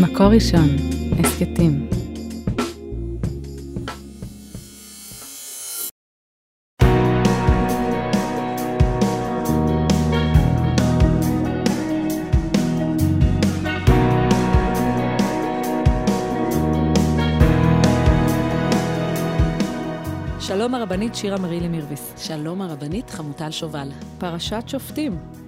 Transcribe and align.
מקור 0.00 0.26
ראשון, 0.26 0.68
הסכתים. 1.18 1.88
שלום 20.40 20.74
הרבנית 20.74 21.14
שירה 21.14 21.38
מרילי 21.38 21.68
מירביס. 21.68 22.12
שלום 22.16 22.62
הרבנית 22.62 23.10
חמוטל 23.10 23.50
שובל. 23.50 23.88
פרשת 24.18 24.62
שופטים. 24.66 25.43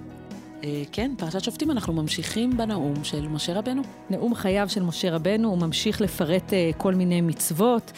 אה, 0.63 0.83
כן, 0.91 1.11
פרשת 1.17 1.43
שופטים, 1.43 1.71
אנחנו 1.71 1.93
ממשיכים 1.93 2.57
בנאום 2.57 3.03
של 3.03 3.27
משה 3.27 3.53
רבנו. 3.53 3.81
נאום 4.09 4.35
חייו 4.35 4.69
של 4.69 4.83
משה 4.83 5.15
רבנו, 5.15 5.49
הוא 5.49 5.57
ממשיך 5.57 6.01
לפרט 6.01 6.53
אה, 6.53 6.71
כל 6.77 6.93
מיני 6.93 7.21
מצוות. 7.21 7.91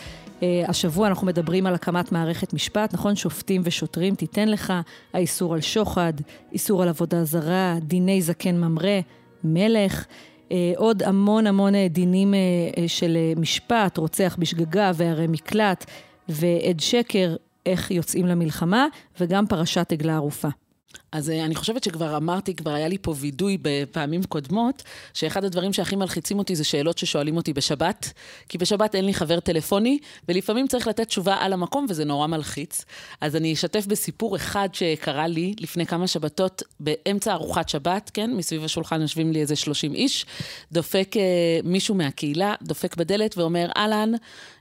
אה, 0.43 0.63
השבוע 0.67 1.07
אנחנו 1.07 1.27
מדברים 1.27 1.66
על 1.66 1.75
הקמת 1.75 2.11
מערכת 2.11 2.53
משפט, 2.53 2.93
נכון? 2.93 3.16
שופטים 3.16 3.61
ושוטרים, 3.66 4.16
תיתן 4.16 4.49
לך, 4.49 4.73
האיסור 5.13 5.53
על 5.53 5.61
שוחד, 5.61 6.13
איסור 6.52 6.83
על 6.83 6.89
עבודה 6.89 7.23
זרה, 7.23 7.75
דיני 7.81 8.21
זקן 8.21 8.57
ממרא, 8.57 8.99
מלך. 9.44 10.05
עוד 10.75 11.03
המון 11.03 11.47
המון 11.47 11.73
דינים 11.89 12.33
של 12.88 13.17
משפט, 13.38 13.97
רוצח 13.97 14.35
בשגגה 14.39 14.91
וערי 14.95 15.27
מקלט 15.27 15.85
ועד 16.30 16.80
שקר, 16.80 17.35
איך 17.66 17.91
יוצאים 17.91 18.25
למלחמה, 18.25 18.88
וגם 19.19 19.47
פרשת 19.47 19.91
עגלה 19.91 20.16
ערופה. 20.16 20.47
אז 21.11 21.29
אה, 21.29 21.45
אני 21.45 21.55
חושבת 21.55 21.83
שכבר 21.83 22.17
אמרתי, 22.17 22.55
כבר 22.55 22.71
היה 22.71 22.87
לי 22.87 22.97
פה 23.01 23.13
וידוי 23.17 23.57
בפעמים 23.61 24.23
קודמות, 24.23 24.83
שאחד 25.13 25.43
הדברים 25.43 25.73
שהכי 25.73 25.95
מלחיצים 25.95 26.39
אותי 26.39 26.55
זה 26.55 26.63
שאלות 26.63 26.97
ששואלים 26.97 27.37
אותי 27.37 27.53
בשבת, 27.53 28.11
כי 28.49 28.57
בשבת 28.57 28.95
אין 28.95 29.05
לי 29.05 29.13
חבר 29.13 29.39
טלפוני, 29.39 29.97
ולפעמים 30.29 30.67
צריך 30.67 30.88
לתת 30.88 31.07
תשובה 31.07 31.35
על 31.39 31.53
המקום, 31.53 31.85
וזה 31.89 32.05
נורא 32.05 32.27
מלחיץ. 32.27 32.85
אז 33.21 33.35
אני 33.35 33.53
אשתף 33.53 33.85
בסיפור 33.85 34.35
אחד 34.35 34.69
שקרה 34.73 35.27
לי 35.27 35.53
לפני 35.59 35.85
כמה 35.85 36.07
שבתות, 36.07 36.63
באמצע 36.79 37.33
ארוחת 37.33 37.69
שבת, 37.69 38.11
כן? 38.13 38.31
מסביב 38.33 38.63
השולחן 38.63 39.01
יושבים 39.01 39.31
לי 39.31 39.41
איזה 39.41 39.55
30 39.55 39.94
איש, 39.95 40.25
דופק 40.71 41.13
אה, 41.17 41.21
מישהו 41.63 41.95
מהקהילה, 41.95 42.53
דופק 42.63 42.95
בדלת 42.95 43.38
ואומר, 43.38 43.69
אהלן, 43.77 44.11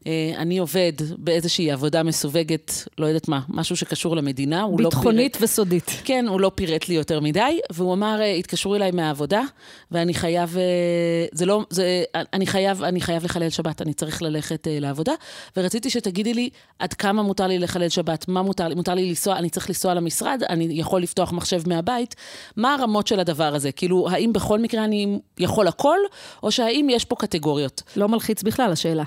אה, 0.06 0.32
אני 0.36 0.58
עובד 0.58 0.92
באיזושהי 1.18 1.70
עבודה 1.70 2.02
מסווגת, 2.02 2.72
לא 2.98 3.06
יודעת 3.06 3.28
מה, 3.28 3.40
משהו 3.48 3.76
שקשור 3.76 4.16
למדינה. 4.16 4.60
לא 4.60 4.76
ביטחונית 4.76 5.36
פירט- 5.36 5.42
וסודית. 5.44 5.90
כן, 6.04 6.24
הוא 6.28 6.37
לא 6.40 6.50
פירט 6.54 6.88
לי 6.88 6.94
יותר 6.94 7.20
מדי, 7.20 7.60
והוא 7.70 7.94
אמר, 7.94 8.20
"אה, 8.20 8.34
התקשרו 8.34 8.74
אליי 8.74 8.90
מהעבודה, 8.90 9.42
ואני 9.90 10.14
חייב, 10.14 10.56
אה, 10.56 11.26
זה 11.32 11.46
לא, 11.46 11.64
זה, 11.70 12.04
אני 12.14 12.46
חייב, 12.46 12.82
אני 12.82 13.00
חייב 13.00 13.24
לחלל 13.24 13.50
שבת, 13.50 13.82
אני 13.82 13.94
צריך 13.94 14.22
ללכת 14.22 14.68
אה, 14.68 14.78
לעבודה, 14.80 15.12
ורציתי 15.56 15.90
שתגידי 15.90 16.34
לי 16.34 16.50
עד 16.78 16.94
כמה 16.94 17.22
מותר 17.22 17.46
לי 17.46 17.58
לחלל 17.58 17.88
שבת, 17.88 18.28
מה 18.28 18.42
מותר 18.42 18.68
לי, 18.68 18.74
מותר 18.74 18.94
לי 18.94 19.08
לנסוע, 19.08 19.36
אני 19.36 19.50
צריך 19.50 19.68
לנסוע 19.68 19.94
למשרד, 19.94 20.42
אני 20.48 20.68
יכול 20.70 21.02
לפתוח 21.02 21.32
מחשב 21.32 21.68
מהבית, 21.68 22.14
מה 22.56 22.74
הרמות 22.74 23.06
של 23.06 23.20
הדבר 23.20 23.54
הזה? 23.54 23.72
כאילו, 23.72 24.08
האם 24.10 24.32
בכל 24.32 24.58
מקרה 24.58 24.84
אני 24.84 25.18
יכול 25.38 25.68
הכל, 25.68 25.98
או 26.42 26.50
שהאם 26.50 26.86
יש 26.90 27.04
פה 27.04 27.16
קטגוריות? 27.16 27.82
לא 27.96 28.08
מלחיץ 28.08 28.42
בכלל, 28.42 28.72
השאלה. 28.72 29.04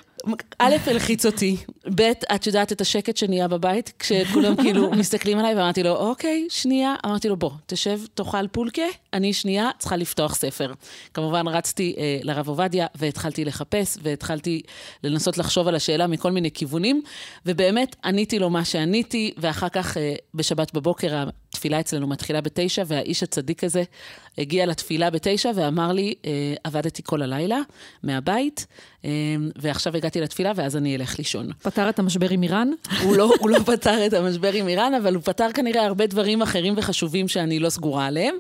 א', 0.60 0.76
הלחיץ 0.88 1.26
אותי, 1.26 1.58
ב', 1.96 2.02
את 2.36 2.48
יודעת 2.48 2.72
את 2.72 2.82
השקט 2.82 3.18
שנהיה 3.18 3.48
בבית, 3.48 3.94
כשכולם 4.00 4.56
כאילו 4.56 4.92
מסתכלים 5.00 5.40
עליי, 5.40 5.56
ואמרתי 5.56 5.84
לו, 5.84 5.96
אוקיי, 5.96 6.48
שנייה, 6.50 6.96
אמרתי 7.06 7.30
לו, 7.30 7.38
בוא, 7.38 7.52
תשב, 7.66 8.00
תאכל 8.14 8.48
פולקה, 8.48 8.82
אני 9.14 9.34
שנייה 9.34 9.70
צריכה 9.80 9.96
לפתוח 9.96 10.36
ספר. 10.36 10.74
כמובן, 11.14 11.48
רצתי 11.48 11.96
אה, 11.98 12.20
לרב 12.24 12.48
עובדיה, 12.48 12.88
והתחלתי 12.96 13.46
לחפש, 13.46 13.98
והתחלתי 14.02 14.62
לנסות 15.04 15.38
לחשוב 15.38 15.68
על 15.68 15.76
השאלה 15.76 16.08
מכל 16.08 16.32
מיני 16.32 16.52
כיוונים, 16.52 17.02
ובאמת, 17.46 17.96
עניתי 18.04 18.40
לו 18.40 18.50
מה 18.50 18.66
שעניתי, 18.66 19.34
ואחר 19.38 19.70
כך, 19.70 19.98
אה, 19.98 20.16
בשבת 20.34 20.74
בבוקר, 20.74 21.24
התפילה 21.52 21.80
אצלנו 21.80 22.08
מתחילה 22.08 22.42
בתשע, 22.42 22.84
והאיש 22.88 23.24
הצדיק 23.24 23.64
הזה 23.64 23.84
הגיע 24.38 24.66
לתפילה 24.66 25.10
בתשע 25.10 25.52
ואמר 25.56 25.92
לי, 25.92 26.14
אה, 26.26 26.54
עבדתי 26.64 27.02
כל 27.06 27.22
הלילה 27.22 27.60
מהבית, 28.04 28.66
אה, 29.06 29.10
ועכשיו 29.56 29.98
הגעתי 29.98 30.22
לתפילה 30.22 30.52
ואז 30.56 30.78
אני 30.78 30.96
אלך 30.96 31.18
לישון. 31.18 31.52
פתר 31.62 31.90
את 31.90 32.00
המשבר 32.00 32.30
עם 32.30 32.44
איראן? 32.44 32.70
הוא 33.04 33.16
לא, 33.16 33.32
הוא 33.40 33.50
לא 33.50 33.60
פתר 33.66 34.06
את 34.06 34.14
המשבר 34.14 34.54
עם 34.54 34.68
איראן, 34.68 34.94
אבל 34.94 35.16
הוא 35.16 35.24
פתר 35.24 35.52
כנראה 35.54 35.86
הרבה 35.86 36.08
דברים 36.08 36.42
אחרים 36.42 36.74
וחשובים 36.78 37.28
שאני 37.28 37.60
לא 37.60 37.70
סגורה 37.70 38.06
עליהם. 38.06 38.36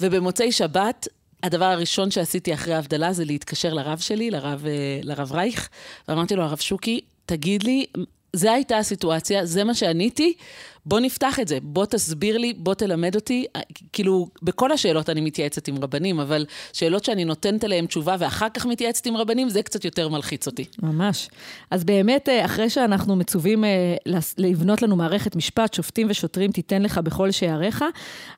ובמוצאי 0.00 0.52
שבת, 0.52 1.08
הדבר 1.42 1.64
הראשון 1.64 2.10
שעשיתי 2.10 2.54
אחרי 2.54 2.74
ההבדלה 2.74 3.12
זה 3.12 3.24
להתקשר 3.24 3.74
לרב 3.74 3.98
שלי, 3.98 4.30
לרב, 4.30 4.66
אה, 4.66 5.00
לרב 5.02 5.32
רייך, 5.32 5.68
ואמרתי 6.08 6.36
לו, 6.36 6.42
הרב 6.42 6.58
שוקי, 6.58 7.00
תגיד 7.26 7.62
לי, 7.62 7.86
זה 8.32 8.52
הייתה 8.52 8.78
הסיטואציה, 8.78 9.46
זה 9.46 9.64
מה 9.64 9.74
שעניתי, 9.74 10.34
בוא 10.86 11.00
נפתח 11.00 11.40
את 11.40 11.48
זה, 11.48 11.58
בוא 11.62 11.86
תסביר 11.86 12.38
לי, 12.38 12.52
בוא 12.52 12.74
תלמד 12.74 13.14
אותי. 13.14 13.46
כאילו, 13.92 14.28
בכל 14.42 14.72
השאלות 14.72 15.10
אני 15.10 15.20
מתייעצת 15.20 15.68
עם 15.68 15.78
רבנים, 15.82 16.20
אבל 16.20 16.46
שאלות 16.72 17.04
שאני 17.04 17.24
נותנת 17.24 17.64
עליהן 17.64 17.86
תשובה 17.86 18.16
ואחר 18.18 18.48
כך 18.54 18.66
מתייעצת 18.66 19.06
עם 19.06 19.16
רבנים, 19.16 19.48
זה 19.48 19.62
קצת 19.62 19.84
יותר 19.84 20.08
מלחיץ 20.08 20.46
אותי. 20.46 20.64
ממש. 20.82 21.28
אז 21.70 21.84
באמת, 21.84 22.28
אה, 22.28 22.44
אחרי 22.44 22.70
שאנחנו 22.70 23.16
מצווים 23.16 23.64
אה, 23.64 23.96
לבנות 24.38 24.82
לנו 24.82 24.96
מערכת 24.96 25.36
משפט, 25.36 25.74
שופטים 25.74 26.06
ושוטרים 26.10 26.52
תיתן 26.52 26.82
לך 26.82 26.98
בכל 26.98 27.30
שעריך, 27.30 27.84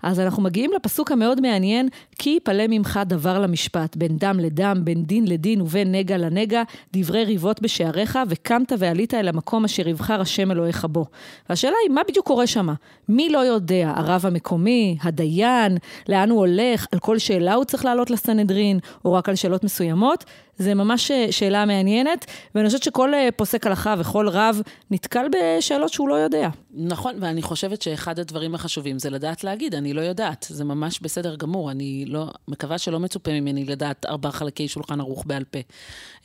אז 0.02 0.20
אנחנו 0.20 0.42
מגיעים 0.42 0.70
לפסוק 0.76 1.12
המאוד 1.12 1.40
מעניין, 1.40 1.88
כי 2.18 2.38
יפלא 2.42 2.64
ממך 2.68 3.00
דבר 3.06 3.38
למשפט, 3.38 3.96
בין 3.96 4.18
דם 4.18 4.40
לדם, 4.40 4.80
בין 4.84 5.04
דין 5.04 5.26
לדין 5.28 5.60
ובין 5.60 5.92
נגע 5.92 6.18
לנגע, 6.18 6.62
דברי 6.92 7.24
ריבות 7.24 7.62
בשעריך, 7.62 8.18
וקמת 8.28 8.72
ועלית 8.78 9.14
אל 9.14 9.28
המקום 9.28 9.64
אשר 9.64 9.88
יבחר 9.88 10.20
השם 10.20 10.50
אלוהיך 10.50 10.84
בו. 10.84 11.06
והשאלה 11.48 11.74
היא, 11.86 11.94
מה 11.94 12.00
בדיוק 12.08 12.30
קורה 12.36 12.46
שם? 12.46 12.68
מי 13.08 13.28
לא 13.28 13.38
יודע? 13.38 13.92
הרב 13.96 14.26
המקומי, 14.26 14.96
הדיין, 15.02 15.78
לאן 16.08 16.30
הוא 16.30 16.38
הולך, 16.38 16.86
על 16.92 16.98
כל 16.98 17.18
שאלה 17.18 17.54
הוא 17.54 17.64
צריך 17.64 17.84
לעלות 17.84 18.10
לסנהדרין, 18.10 18.78
או 19.04 19.12
רק 19.12 19.28
על 19.28 19.34
שאלות 19.34 19.64
מסוימות? 19.64 20.24
זה 20.56 20.74
ממש 20.74 21.10
אה, 21.10 21.26
שאלה 21.30 21.64
מעניינת, 21.64 22.26
ואני 22.54 22.66
חושבת 22.66 22.82
שכל 22.82 23.14
אה, 23.14 23.28
פוסק 23.36 23.66
הלכה 23.66 23.94
וכל 23.98 24.28
רב 24.28 24.60
נתקל 24.90 25.26
בשאלות 25.32 25.92
שהוא 25.92 26.08
לא 26.08 26.14
יודע. 26.14 26.48
נכון, 26.74 27.14
ואני 27.20 27.42
חושבת 27.42 27.82
שאחד 27.82 28.18
הדברים 28.18 28.54
החשובים 28.54 28.98
זה 28.98 29.10
לדעת 29.10 29.44
להגיד, 29.44 29.74
אני 29.74 29.92
לא 29.92 30.00
יודעת. 30.00 30.46
זה 30.50 30.64
ממש 30.64 31.00
בסדר 31.00 31.36
גמור, 31.36 31.70
אני 31.70 32.04
לא, 32.06 32.30
מקווה 32.48 32.78
שלא 32.78 33.00
מצופה 33.00 33.30
ממני 33.30 33.64
לדעת 33.64 34.06
ארבע 34.06 34.30
חלקי 34.30 34.68
שולחן 34.68 35.00
ערוך 35.00 35.24
בעל 35.26 35.44
פה. 35.44 35.58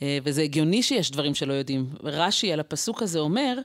אה, 0.02 0.18
וזה 0.24 0.42
הגיוני 0.42 0.82
שיש 0.82 1.10
דברים 1.10 1.34
שלא 1.34 1.52
יודעים. 1.52 1.86
רש"י 2.02 2.52
על 2.52 2.60
הפסוק 2.60 3.02
הזה 3.02 3.18
אומר, 3.18 3.58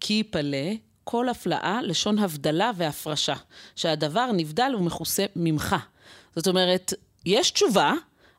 כי 0.00 0.14
יפלא 0.14 0.87
כל 1.10 1.28
הפלאה, 1.28 1.80
לשון 1.82 2.18
הבדלה 2.18 2.70
והפרשה, 2.76 3.34
שהדבר 3.76 4.30
נבדל 4.32 4.72
ומכוסה 4.78 5.26
ממך. 5.36 5.76
זאת 6.36 6.46
אומרת, 6.46 6.94
יש 7.26 7.50
תשובה, 7.50 7.92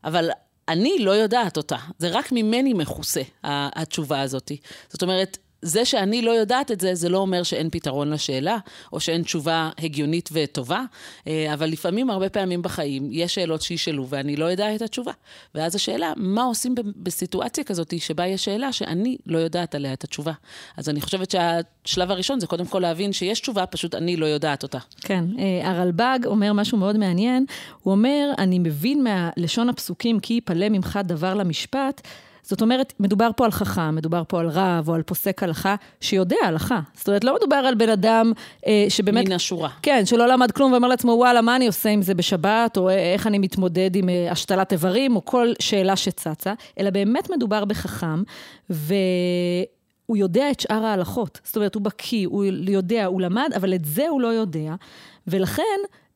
אבל 0.03 0.29
אני 0.67 0.99
לא 0.99 1.11
יודעת 1.11 1.57
אותה. 1.57 1.77
זה 1.97 2.09
רק 2.09 2.31
ממני 2.31 2.73
מכוסה, 2.73 3.21
התשובה 3.43 4.21
הזאת. 4.21 4.51
זאת 4.89 5.01
אומרת, 5.01 5.37
זה 5.61 5.85
שאני 5.85 6.21
לא 6.21 6.31
יודעת 6.31 6.71
את 6.71 6.79
זה, 6.79 6.95
זה 6.95 7.09
לא 7.09 7.17
אומר 7.17 7.43
שאין 7.43 7.69
פתרון 7.69 8.09
לשאלה, 8.09 8.57
או 8.93 8.99
שאין 8.99 9.23
תשובה 9.23 9.69
הגיונית 9.79 10.29
וטובה, 10.31 10.83
אה, 11.27 11.53
אבל 11.53 11.69
לפעמים, 11.69 12.09
הרבה 12.09 12.29
פעמים 12.29 12.61
בחיים, 12.61 13.07
יש 13.11 13.35
שאלות 13.35 13.61
שישאלו 13.61 14.07
ואני 14.09 14.35
לא 14.35 14.45
יודע 14.45 14.75
את 14.75 14.81
התשובה. 14.81 15.11
ואז 15.55 15.75
השאלה, 15.75 16.13
מה 16.15 16.43
עושים 16.43 16.75
בסיטואציה 16.95 17.63
כזאת 17.63 17.93
שבה 17.99 18.27
יש 18.27 18.45
שאלה 18.45 18.71
שאני 18.71 19.17
לא 19.25 19.37
יודעת 19.37 19.75
עליה 19.75 19.93
את 19.93 20.03
התשובה. 20.03 20.33
אז 20.77 20.89
אני 20.89 21.01
חושבת 21.01 21.31
שהשלב 21.31 22.11
הראשון 22.11 22.39
זה 22.39 22.47
קודם 22.47 22.65
כל 22.65 22.79
להבין 22.79 23.13
שיש 23.13 23.39
תשובה, 23.39 23.65
פשוט 23.65 23.95
אני 23.95 24.17
לא 24.17 24.25
יודעת 24.25 24.63
אותה. 24.63 24.79
כן, 25.01 25.25
אה, 25.39 25.69
הרלב"ג 25.69 26.19
אומר 26.25 26.53
משהו 26.53 26.77
מאוד 26.77 26.97
מעניין, 26.97 27.45
הוא 27.83 27.91
אומר, 27.91 28.31
אני 28.37 28.59
מבין 28.59 29.03
מהלשון 29.03 29.69
הפסוקים, 29.69 30.19
כי 30.19 30.33
יפלא 30.33 30.69
ממך 30.69 30.99
דבר 31.05 31.33
למשפט, 31.33 32.01
זאת 32.49 32.61
אומרת, 32.61 32.93
מדובר 32.99 33.29
פה 33.35 33.45
על 33.45 33.51
חכם, 33.51 33.95
מדובר 33.95 34.23
פה 34.27 34.39
על 34.39 34.47
רב 34.49 34.89
או 34.89 34.93
על 34.93 35.03
פוסק 35.03 35.43
הלכה 35.43 35.75
שיודע 36.01 36.35
הלכה. 36.43 36.79
זאת 36.93 37.07
אומרת, 37.07 37.23
לא 37.23 37.35
מדובר 37.35 37.55
על 37.55 37.75
בן 37.75 37.89
אדם 37.89 38.31
אה, 38.67 38.85
שבאמת... 38.89 39.25
מן 39.25 39.31
השורה. 39.31 39.69
כן, 39.81 40.05
שלא 40.05 40.27
למד 40.27 40.51
כלום 40.51 40.71
ואומר 40.71 40.87
לעצמו, 40.87 41.11
וואלה, 41.11 41.41
מה 41.41 41.55
אני 41.55 41.67
עושה 41.67 41.89
עם 41.89 42.01
זה 42.01 42.13
בשבת, 42.13 42.77
או 42.77 42.89
איך 42.89 43.27
אני 43.27 43.37
מתמודד 43.39 43.95
עם 43.95 44.09
אה, 44.09 44.31
השתלת 44.31 44.71
איברים, 44.71 45.15
או 45.15 45.25
כל 45.25 45.51
שאלה 45.59 45.95
שצצה, 45.95 46.53
אלא 46.79 46.89
באמת 46.89 47.29
מדובר 47.29 47.65
בחכם, 47.65 48.23
והוא 48.69 50.17
יודע 50.17 50.51
את 50.51 50.59
שאר 50.59 50.85
ההלכות. 50.85 51.39
זאת 51.43 51.55
אומרת, 51.55 51.75
הוא 51.75 51.83
בקיא, 51.83 52.27
הוא 52.27 52.45
יודע, 52.67 53.05
הוא 53.05 53.21
למד, 53.21 53.49
אבל 53.55 53.73
את 53.73 53.85
זה 53.85 54.07
הוא 54.07 54.21
לא 54.21 54.27
יודע, 54.27 54.75
ולכן 55.27 55.63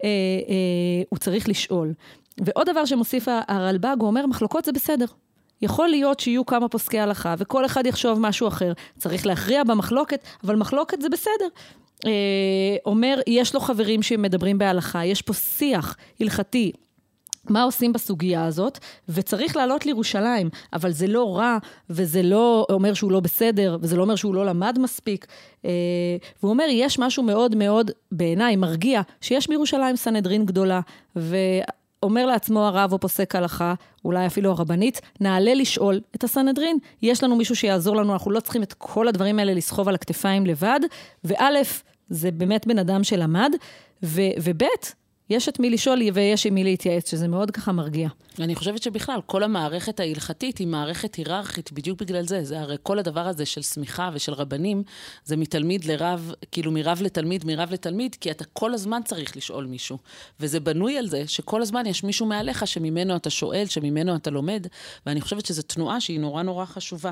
אה, 0.03 0.09
אה, 0.49 1.03
הוא 1.09 1.19
צריך 1.19 1.49
לשאול. 1.49 1.93
ועוד 2.41 2.69
דבר 2.69 2.85
שמוסיף 2.85 3.27
הרלב"ג, 3.47 3.95
הוא 3.99 4.07
אומר, 4.07 4.25
מחלוקות 4.25 4.65
זה 4.65 4.71
בסדר. 4.71 5.05
יכול 5.63 5.87
להיות 5.87 6.19
שיהיו 6.19 6.45
כמה 6.45 6.67
פוסקי 6.67 6.99
הלכה, 6.99 7.35
וכל 7.37 7.65
אחד 7.65 7.85
יחשוב 7.85 8.19
משהו 8.19 8.47
אחר. 8.47 8.73
צריך 8.97 9.25
להכריע 9.25 9.63
במחלוקת, 9.63 10.19
אבל 10.43 10.55
מחלוקת 10.55 11.01
זה 11.01 11.09
בסדר. 11.09 11.47
אה, 12.05 12.11
אומר, 12.85 13.19
יש 13.27 13.53
לו 13.53 13.59
חברים 13.59 14.01
שמדברים 14.03 14.57
בהלכה, 14.57 15.05
יש 15.05 15.21
פה 15.21 15.33
שיח 15.33 15.95
הלכתי 16.19 16.71
מה 17.49 17.63
עושים 17.63 17.93
בסוגיה 17.93 18.45
הזאת, 18.45 18.79
וצריך 19.09 19.55
לעלות 19.57 19.85
לירושלים, 19.85 20.49
אבל 20.73 20.91
זה 20.91 21.07
לא 21.07 21.37
רע, 21.37 21.57
וזה 21.89 22.23
לא 22.23 22.65
אומר 22.69 22.93
שהוא 22.93 23.11
לא 23.11 23.19
בסדר, 23.19 23.77
וזה 23.81 23.95
לא 23.95 24.01
אומר 24.01 24.15
שהוא 24.15 24.35
לא 24.35 24.45
למד 24.45 24.77
מספיק. 24.79 25.25
אה, 25.65 25.71
והוא 26.39 26.49
אומר, 26.49 26.65
יש 26.69 26.99
משהו 26.99 27.23
מאוד 27.23 27.55
מאוד, 27.55 27.91
בעיניי, 28.11 28.55
מרגיע, 28.55 29.01
שיש 29.21 29.47
בירושלים 29.47 29.95
סנהדרין 29.95 30.45
גדולה, 30.45 30.81
ואומר 32.03 32.25
לעצמו 32.25 32.65
הרב 32.65 32.93
או 32.93 32.99
פוסק 32.99 33.35
הלכה, 33.35 33.73
אולי 34.05 34.25
אפילו 34.25 34.51
הרבנית, 34.51 35.01
נעלה 35.19 35.53
לשאול 35.53 36.01
את 36.15 36.23
הסנהדרין. 36.23 36.77
יש 37.01 37.23
לנו 37.23 37.35
מישהו 37.35 37.55
שיעזור 37.55 37.95
לנו, 37.95 38.13
אנחנו 38.13 38.31
לא 38.31 38.39
צריכים 38.39 38.63
את 38.63 38.73
כל 38.73 39.07
הדברים 39.07 39.39
האלה 39.39 39.53
לסחוב 39.53 39.87
על 39.87 39.95
הכתפיים 39.95 40.45
לבד, 40.45 40.79
וא', 41.23 41.61
זה 42.09 42.31
באמת 42.31 42.67
בן 42.67 42.79
אדם 42.79 43.03
שלמד, 43.03 43.51
וב', 44.03 44.63
יש 45.29 45.49
את 45.49 45.59
מי 45.59 45.69
לשאול 45.69 46.01
ויש 46.13 46.45
עם 46.45 46.53
מי 46.53 46.63
להתייעץ, 46.63 47.11
שזה 47.11 47.27
מאוד 47.27 47.51
ככה 47.51 47.71
מרגיע. 47.71 48.09
אני 48.39 48.55
חושבת 48.55 48.83
שבכלל, 48.83 49.19
כל 49.25 49.43
המערכת 49.43 49.99
ההלכתית 49.99 50.57
היא 50.57 50.67
מערכת 50.67 51.15
היררכית 51.15 51.71
בדיוק 51.71 52.01
בגלל 52.01 52.27
זה. 52.27 52.43
זה 52.43 52.59
הרי 52.59 52.75
כל 52.83 52.99
הדבר 52.99 53.27
הזה 53.27 53.45
של 53.45 53.61
סמיכה 53.61 54.09
ושל 54.13 54.33
רבנים, 54.33 54.83
זה 55.25 55.37
מתלמיד 55.37 55.85
לרב, 55.85 56.33
כאילו 56.51 56.71
מרב 56.71 56.99
לתלמיד, 57.01 57.45
מרב 57.45 57.73
לתלמיד, 57.73 58.15
כי 58.15 58.31
אתה 58.31 58.45
כל 58.45 58.73
הזמן 58.73 59.01
צריך 59.05 59.37
לשאול 59.37 59.65
מישהו. 59.65 59.97
וזה 60.39 60.59
בנוי 60.59 60.97
על 60.97 61.07
זה 61.07 61.27
שכל 61.27 61.61
הזמן 61.61 61.85
יש 61.85 62.03
מישהו 62.03 62.25
מעליך 62.25 62.67
שממנו 62.67 63.15
אתה 63.15 63.29
שואל, 63.29 63.65
שממנו 63.65 64.15
אתה 64.15 64.29
לומד, 64.29 64.67
ואני 65.05 65.21
חושבת 65.21 65.45
שזו 65.45 65.61
תנועה 65.61 66.01
שהיא 66.01 66.19
נורא 66.19 66.43
נורא 66.43 66.65
חשובה. 66.65 67.11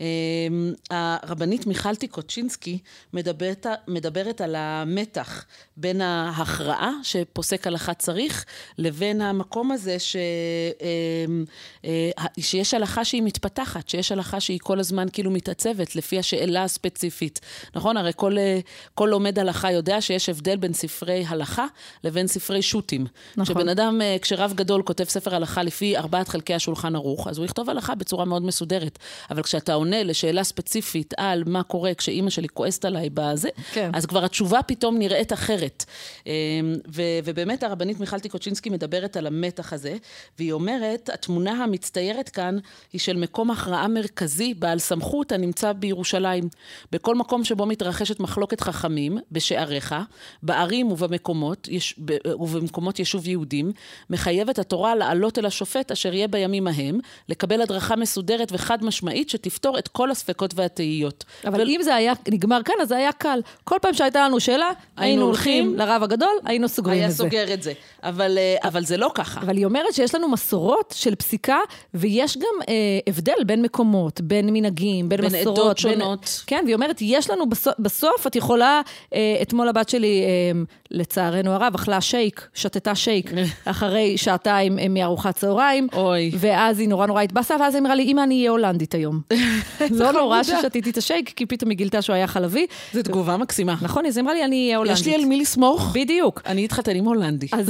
אמ, 0.00 0.72
הרבנית 0.90 1.66
מיכל 1.66 1.94
טיקוצ'ינסקי 1.96 2.78
מדברת, 3.12 3.66
מדברת 3.88 4.40
על 4.40 4.54
המתח 4.58 5.44
בין 5.76 6.00
ההכרעה 6.00 6.92
שפוסק 7.02 7.66
הלכה 7.66 7.94
צריך, 7.94 8.44
לבין 8.78 9.20
המקום 9.20 9.72
הזה 9.72 9.98
ש, 9.98 10.16
אמ, 11.26 11.44
אה, 11.84 12.10
שיש 12.40 12.74
הלכה 12.74 13.04
שהיא 13.04 13.22
מתפתחת, 13.22 13.88
שיש 13.88 14.12
הלכה 14.12 14.40
שהיא 14.40 14.58
כל 14.62 14.80
הזמן 14.80 15.06
כאילו 15.12 15.30
מתעצבת 15.30 15.96
לפי 15.96 16.18
השאלה 16.18 16.64
הספציפית. 16.64 17.40
נכון? 17.74 17.96
הרי 17.96 18.12
כל, 18.16 18.38
אה, 18.38 18.60
כל 18.94 19.08
לומד 19.10 19.38
הלכה 19.38 19.72
יודע 19.72 20.00
שיש 20.00 20.28
הבדל 20.28 20.56
בין 20.56 20.72
ספרי 20.72 21.24
הלכה 21.28 21.66
לבין 22.04 22.26
ספרי 22.26 22.62
שו"תים. 22.62 23.06
נכון. 23.36 23.44
כשבן 23.44 23.68
אדם, 23.68 24.00
אה, 24.02 24.16
כשרב 24.22 24.52
גדול 24.56 24.82
כותב 24.82 25.04
ספר 25.04 25.34
הלכה 25.34 25.62
לפי 25.62 25.96
ארבעת 25.96 26.28
חלקי 26.28 26.54
השולחן 26.54 26.96
ערוך, 26.96 27.28
אז 27.28 27.38
הוא 27.38 27.44
יכתוב 27.44 27.70
הלכה 27.70 27.94
בצורה 27.94 28.24
מאוד 28.24 28.42
מסודרת. 28.42 28.98
אבל 29.30 29.42
כשאתה 29.42 29.74
עונה 29.88 30.02
לשאלה 30.02 30.44
ספציפית 30.44 31.14
על 31.16 31.42
מה 31.46 31.62
קורה 31.62 31.94
כשאימא 31.94 32.30
שלי 32.30 32.48
כועסת 32.48 32.84
עליי 32.84 33.10
בזה, 33.14 33.48
כן. 33.72 33.90
אז 33.94 34.06
כבר 34.06 34.24
התשובה 34.24 34.62
פתאום 34.62 34.98
נראית 34.98 35.32
אחרת. 35.32 35.84
אמ, 36.26 36.32
ו- 36.94 37.02
ובאמת 37.24 37.62
הרבנית 37.62 38.00
מיכל 38.00 38.20
טיקוצ'ינסקי 38.20 38.70
מדברת 38.70 39.16
על 39.16 39.26
המתח 39.26 39.72
הזה, 39.72 39.96
והיא 40.38 40.52
אומרת, 40.52 41.10
התמונה 41.12 41.52
המצטיירת 41.52 42.28
כאן 42.28 42.58
היא 42.92 43.00
של 43.00 43.16
מקום 43.16 43.50
הכרעה 43.50 43.88
מרכזי 43.88 44.54
בעל 44.54 44.78
סמכות 44.78 45.32
הנמצא 45.32 45.72
בירושלים. 45.72 46.48
בכל 46.92 47.14
מקום 47.14 47.44
שבו 47.44 47.66
מתרחשת 47.66 48.20
מחלוקת 48.20 48.60
חכמים, 48.60 49.18
בשעריך, 49.32 49.94
בערים 50.42 50.92
ובמקומות, 50.92 51.68
יש, 51.70 51.94
ובמקומות 52.26 52.98
יישוב 52.98 53.28
יהודים, 53.28 53.72
מחייבת 54.10 54.58
התורה 54.58 54.94
לעלות 54.94 55.38
אל 55.38 55.46
השופט 55.46 55.90
אשר 55.90 56.14
יהיה 56.14 56.28
בימים 56.28 56.66
ההם, 56.66 56.98
לקבל 57.28 57.62
הדרכה 57.62 57.96
מסודרת 57.96 58.48
וחד 58.52 58.84
משמעית 58.84 59.30
שתפתור 59.30 59.77
את 59.78 59.88
כל 59.88 60.10
הספקות 60.10 60.54
והתהיות. 60.54 61.24
אבל 61.46 61.60
ו... 61.60 61.64
אם 61.64 61.80
זה 61.82 61.94
היה 61.94 62.12
נגמר 62.28 62.62
כאן, 62.64 62.74
אז 62.82 62.88
זה 62.88 62.96
היה 62.96 63.12
קל. 63.12 63.40
כל 63.64 63.76
פעם 63.82 63.94
שהייתה 63.94 64.24
לנו 64.24 64.40
שאלה, 64.40 64.70
היינו 64.96 65.24
הולכים 65.24 65.76
לרב 65.76 66.02
הגדול, 66.02 66.34
היינו 66.44 66.68
סוגרים 66.68 67.04
את 67.04 67.10
זה. 67.10 67.22
היה 67.22 67.30
סוגר 67.30 67.54
את 67.54 67.62
זה. 67.62 67.72
אבל, 68.02 68.38
אה, 68.38 68.68
אבל 68.68 68.84
זה 68.84 68.96
לא 68.96 69.10
ככה. 69.14 69.40
אבל 69.40 69.56
היא 69.56 69.64
אומרת 69.64 69.94
שיש 69.94 70.14
לנו 70.14 70.28
מסורות 70.28 70.94
של 70.96 71.14
פסיקה, 71.14 71.58
ויש 71.94 72.38
גם 72.38 72.62
אה, 72.68 72.74
הבדל 73.06 73.44
בין 73.46 73.62
מקומות, 73.62 74.20
בין 74.20 74.50
מנהגים, 74.52 75.08
בין, 75.08 75.20
בין 75.20 75.26
מסורות. 75.26 75.58
בין 75.58 75.64
עדות 75.64 75.78
שונות. 75.78 76.42
כן, 76.46 76.62
והיא 76.64 76.74
אומרת, 76.74 76.96
יש 77.00 77.30
לנו 77.30 77.48
בסוף, 77.48 77.74
בסוף 77.78 78.26
את 78.26 78.36
יכולה, 78.36 78.80
אה, 79.14 79.38
אתמול 79.42 79.68
הבת 79.68 79.88
שלי, 79.88 80.22
אה, 80.22 80.60
לצערנו 80.90 81.50
הרב, 81.50 81.74
אכלה 81.74 82.00
שייק, 82.00 82.48
שתתה 82.54 82.94
שייק, 82.94 83.30
אחרי 83.64 84.18
שעתיים 84.18 84.78
אה, 84.78 84.88
מארוחת 84.88 85.36
צהריים. 85.36 85.88
אוי. 85.92 86.30
ואז 86.34 86.78
היא 86.78 86.88
נורא 86.88 87.06
נורא 87.06 87.22
התבאסה, 87.22 87.56
ואז 87.60 87.74
היא 87.74 87.82
אמרה 87.82 87.94
לי, 87.94 88.02
אמא, 88.02 88.20
אני 88.20 88.38
אהיה 88.38 88.50
הולנדית 88.50 88.94
היום. 88.94 89.20
לא 89.90 90.12
נורא 90.12 90.42
ששתיתי 90.42 90.90
את 90.90 90.96
השייק, 90.96 91.32
כי 91.36 91.46
פתאום 91.46 91.70
היא 91.70 91.78
גילתה 91.78 92.02
שהוא 92.02 92.14
היה 92.14 92.26
חלבי. 92.26 92.66
זו 92.92 93.02
תגובה 93.02 93.36
מקסימה. 93.36 93.76
נכון, 93.82 94.06
אז 94.06 94.16
היא 94.16 94.22
אמרה 94.22 94.34
לי, 94.34 94.44
אני 94.44 94.74
הולנדית. 94.74 95.00
יש 95.00 95.06
לי 95.06 95.14
על 95.14 95.24
מי 95.24 95.40
לסמוך. 95.40 95.90
בדיוק. 95.94 96.42
אני 96.46 96.66
אתחתן 96.66 96.96
עם 96.96 97.04
הולנדי. 97.04 97.46
אז 97.52 97.68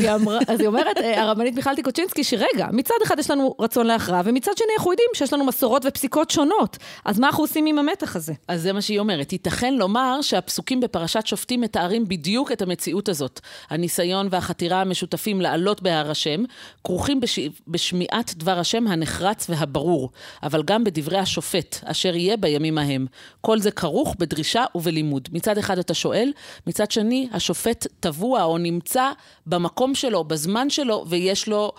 היא, 0.61 0.67
אומרת, 0.67 0.99
אה, 0.99 1.23
הרבנית 1.23 1.55
מיכל 1.55 1.75
טיקוצ'ינסקי, 1.75 2.25
שרגע, 2.25 2.67
מצד 2.73 2.95
אחד 3.03 3.19
יש 3.19 3.31
לנו 3.31 3.55
רצון 3.61 3.87
להכרעה, 3.87 4.23
ומצד 4.25 4.53
שני 4.57 4.69
אנחנו 4.79 4.93
יודעים 4.93 5.09
שיש 5.15 5.33
לנו 5.33 5.45
מסורות 5.45 5.85
ופסיקות 5.87 6.31
שונות. 6.31 6.77
אז 7.05 7.19
מה 7.19 7.27
אנחנו 7.27 7.45
עושים 7.45 7.67
עם 7.67 7.79
המתח 7.79 8.17
הזה? 8.17 8.33
אז 8.49 8.63
זה 8.63 8.73
מה 8.73 8.83
שהיא 8.83 8.99
אומרת. 8.99 9.33
ייתכן 9.33 9.75
לומר 9.75 10.23
שהפסוקים 10.23 10.81
בפרשת 10.81 11.27
שופטים 11.27 11.61
מתארים 11.61 12.09
בדיוק 12.09 12.53
את 12.53 12.63
המציאות 12.63 13.09
הזאת. 13.09 13.41
הניסיון 13.71 14.29
והחתירה 14.31 14.81
המשותפים 14.81 15.41
לעלות 15.41 15.83
בהר 15.83 16.11
השם, 16.11 16.45
כרוכים 16.85 17.21
בש... 17.21 17.39
בשמיעת 17.69 18.35
דבר 18.37 18.59
השם 18.59 18.87
הנחרץ 18.87 19.47
והברור, 19.51 20.11
אבל 20.43 20.63
גם 20.63 20.85
בדברי 20.85 21.19
השופט, 21.19 21.79
אשר 21.91 22.17
יהיה 22.17 22.37
בימים 22.37 22.79
ההם. 22.79 23.07
כל 23.41 23.59
זה 23.59 23.71
כרוך 23.71 24.15
בדרישה 24.19 24.65
ובלימוד. 24.75 25.29
מצד 25.33 25.59
אחד 25.59 25.79
אתה 25.79 25.95
שואל, 25.95 26.33
מצד 26.67 26.91
שני, 26.91 27.29
השופט 27.33 27.87
טבוע 28.01 28.43
או 28.45 28.59
נמצא 28.59 29.11
במקום 29.47 29.95
שלו, 29.95 30.25
בזמן 30.25 30.71
שלו, 30.71 31.05
ויש 31.09 31.49
לו, 31.49 31.73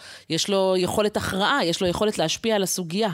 לו 0.49 0.75
יכולת 0.77 1.17
הכרעה, 1.17 1.65
יש 1.65 1.81
לו 1.81 1.87
יכולת 1.87 2.17
להשפיע 2.17 2.55
על 2.55 2.63
הסוגיה. 2.63 3.09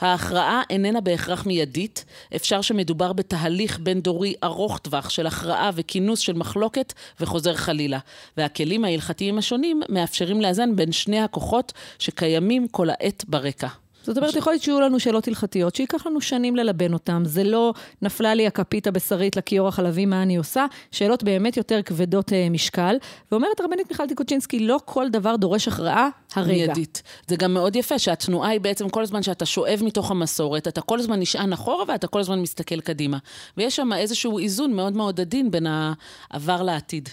ההכרעה 0.00 0.62
איננה 0.70 1.00
בהכרח 1.00 1.46
מיידית, 1.46 2.04
אפשר 2.36 2.60
שמדובר 2.60 3.12
בתהליך 3.12 3.78
בין-דורי 3.78 4.34
ארוך 4.44 4.78
טווח 4.78 5.10
של 5.10 5.26
הכרעה 5.26 5.70
וכינוס 5.74 6.18
של 6.20 6.32
מחלוקת 6.32 6.92
וחוזר 7.20 7.54
חלילה. 7.54 7.98
והכלים 8.36 8.84
ההלכתיים 8.84 9.38
השונים 9.38 9.82
מאפשרים 9.88 10.40
לאזן 10.40 10.76
בין 10.76 10.92
שני 10.92 11.20
הכוחות 11.20 11.72
שקיימים 11.98 12.68
כל 12.68 12.90
העת 12.90 13.24
ברקע. 13.28 13.68
זאת 14.02 14.16
אומרת, 14.16 14.36
יכול 14.36 14.52
להיות 14.52 14.62
שיהיו 14.62 14.80
לנו 14.80 15.00
שאלות 15.00 15.28
הלכתיות, 15.28 15.74
שייקח 15.74 16.06
לנו 16.06 16.20
שנים 16.20 16.56
ללבן 16.56 16.92
אותן. 16.92 17.22
זה 17.26 17.44
לא 17.44 17.74
נפלה 18.02 18.34
לי 18.34 18.46
הכפית 18.46 18.86
הבשרית 18.86 19.36
לכיור 19.36 19.68
החלבי, 19.68 20.06
מה 20.06 20.22
אני 20.22 20.36
עושה? 20.36 20.66
שאלות 20.90 21.22
באמת 21.22 21.56
יותר 21.56 21.82
כבדות 21.82 22.32
אה, 22.32 22.48
משקל. 22.50 22.96
ואומרת 23.32 23.60
הרבנית 23.60 23.90
מיכל 23.90 24.06
טיקוצ'ינסקי, 24.08 24.58
לא 24.58 24.80
כל 24.84 25.08
דבר 25.08 25.36
דורש 25.36 25.68
הכרעה 25.68 26.08
הרגע. 26.34 26.52
מיידית. 26.52 27.02
זה 27.26 27.36
גם 27.36 27.54
מאוד 27.54 27.76
יפה, 27.76 27.98
שהתנועה 27.98 28.50
היא 28.50 28.60
בעצם 28.60 28.88
כל 28.88 29.02
הזמן 29.02 29.22
שאתה 29.22 29.46
שואב 29.46 29.80
מתוך 29.84 30.10
המסורת, 30.10 30.68
אתה 30.68 30.80
כל 30.80 30.98
הזמן 30.98 31.20
נשען 31.20 31.52
אחורה 31.52 31.84
ואתה 31.88 32.06
כל 32.06 32.20
הזמן 32.20 32.40
מסתכל 32.40 32.80
קדימה. 32.80 33.18
ויש 33.56 33.76
שם 33.76 33.92
איזשהו 33.92 34.38
איזון 34.38 34.72
מאוד 34.72 34.92
מאוד 34.92 35.20
עדין 35.20 35.50
בין 35.50 35.66
העבר 35.66 36.62
לעתיד. 36.62 37.08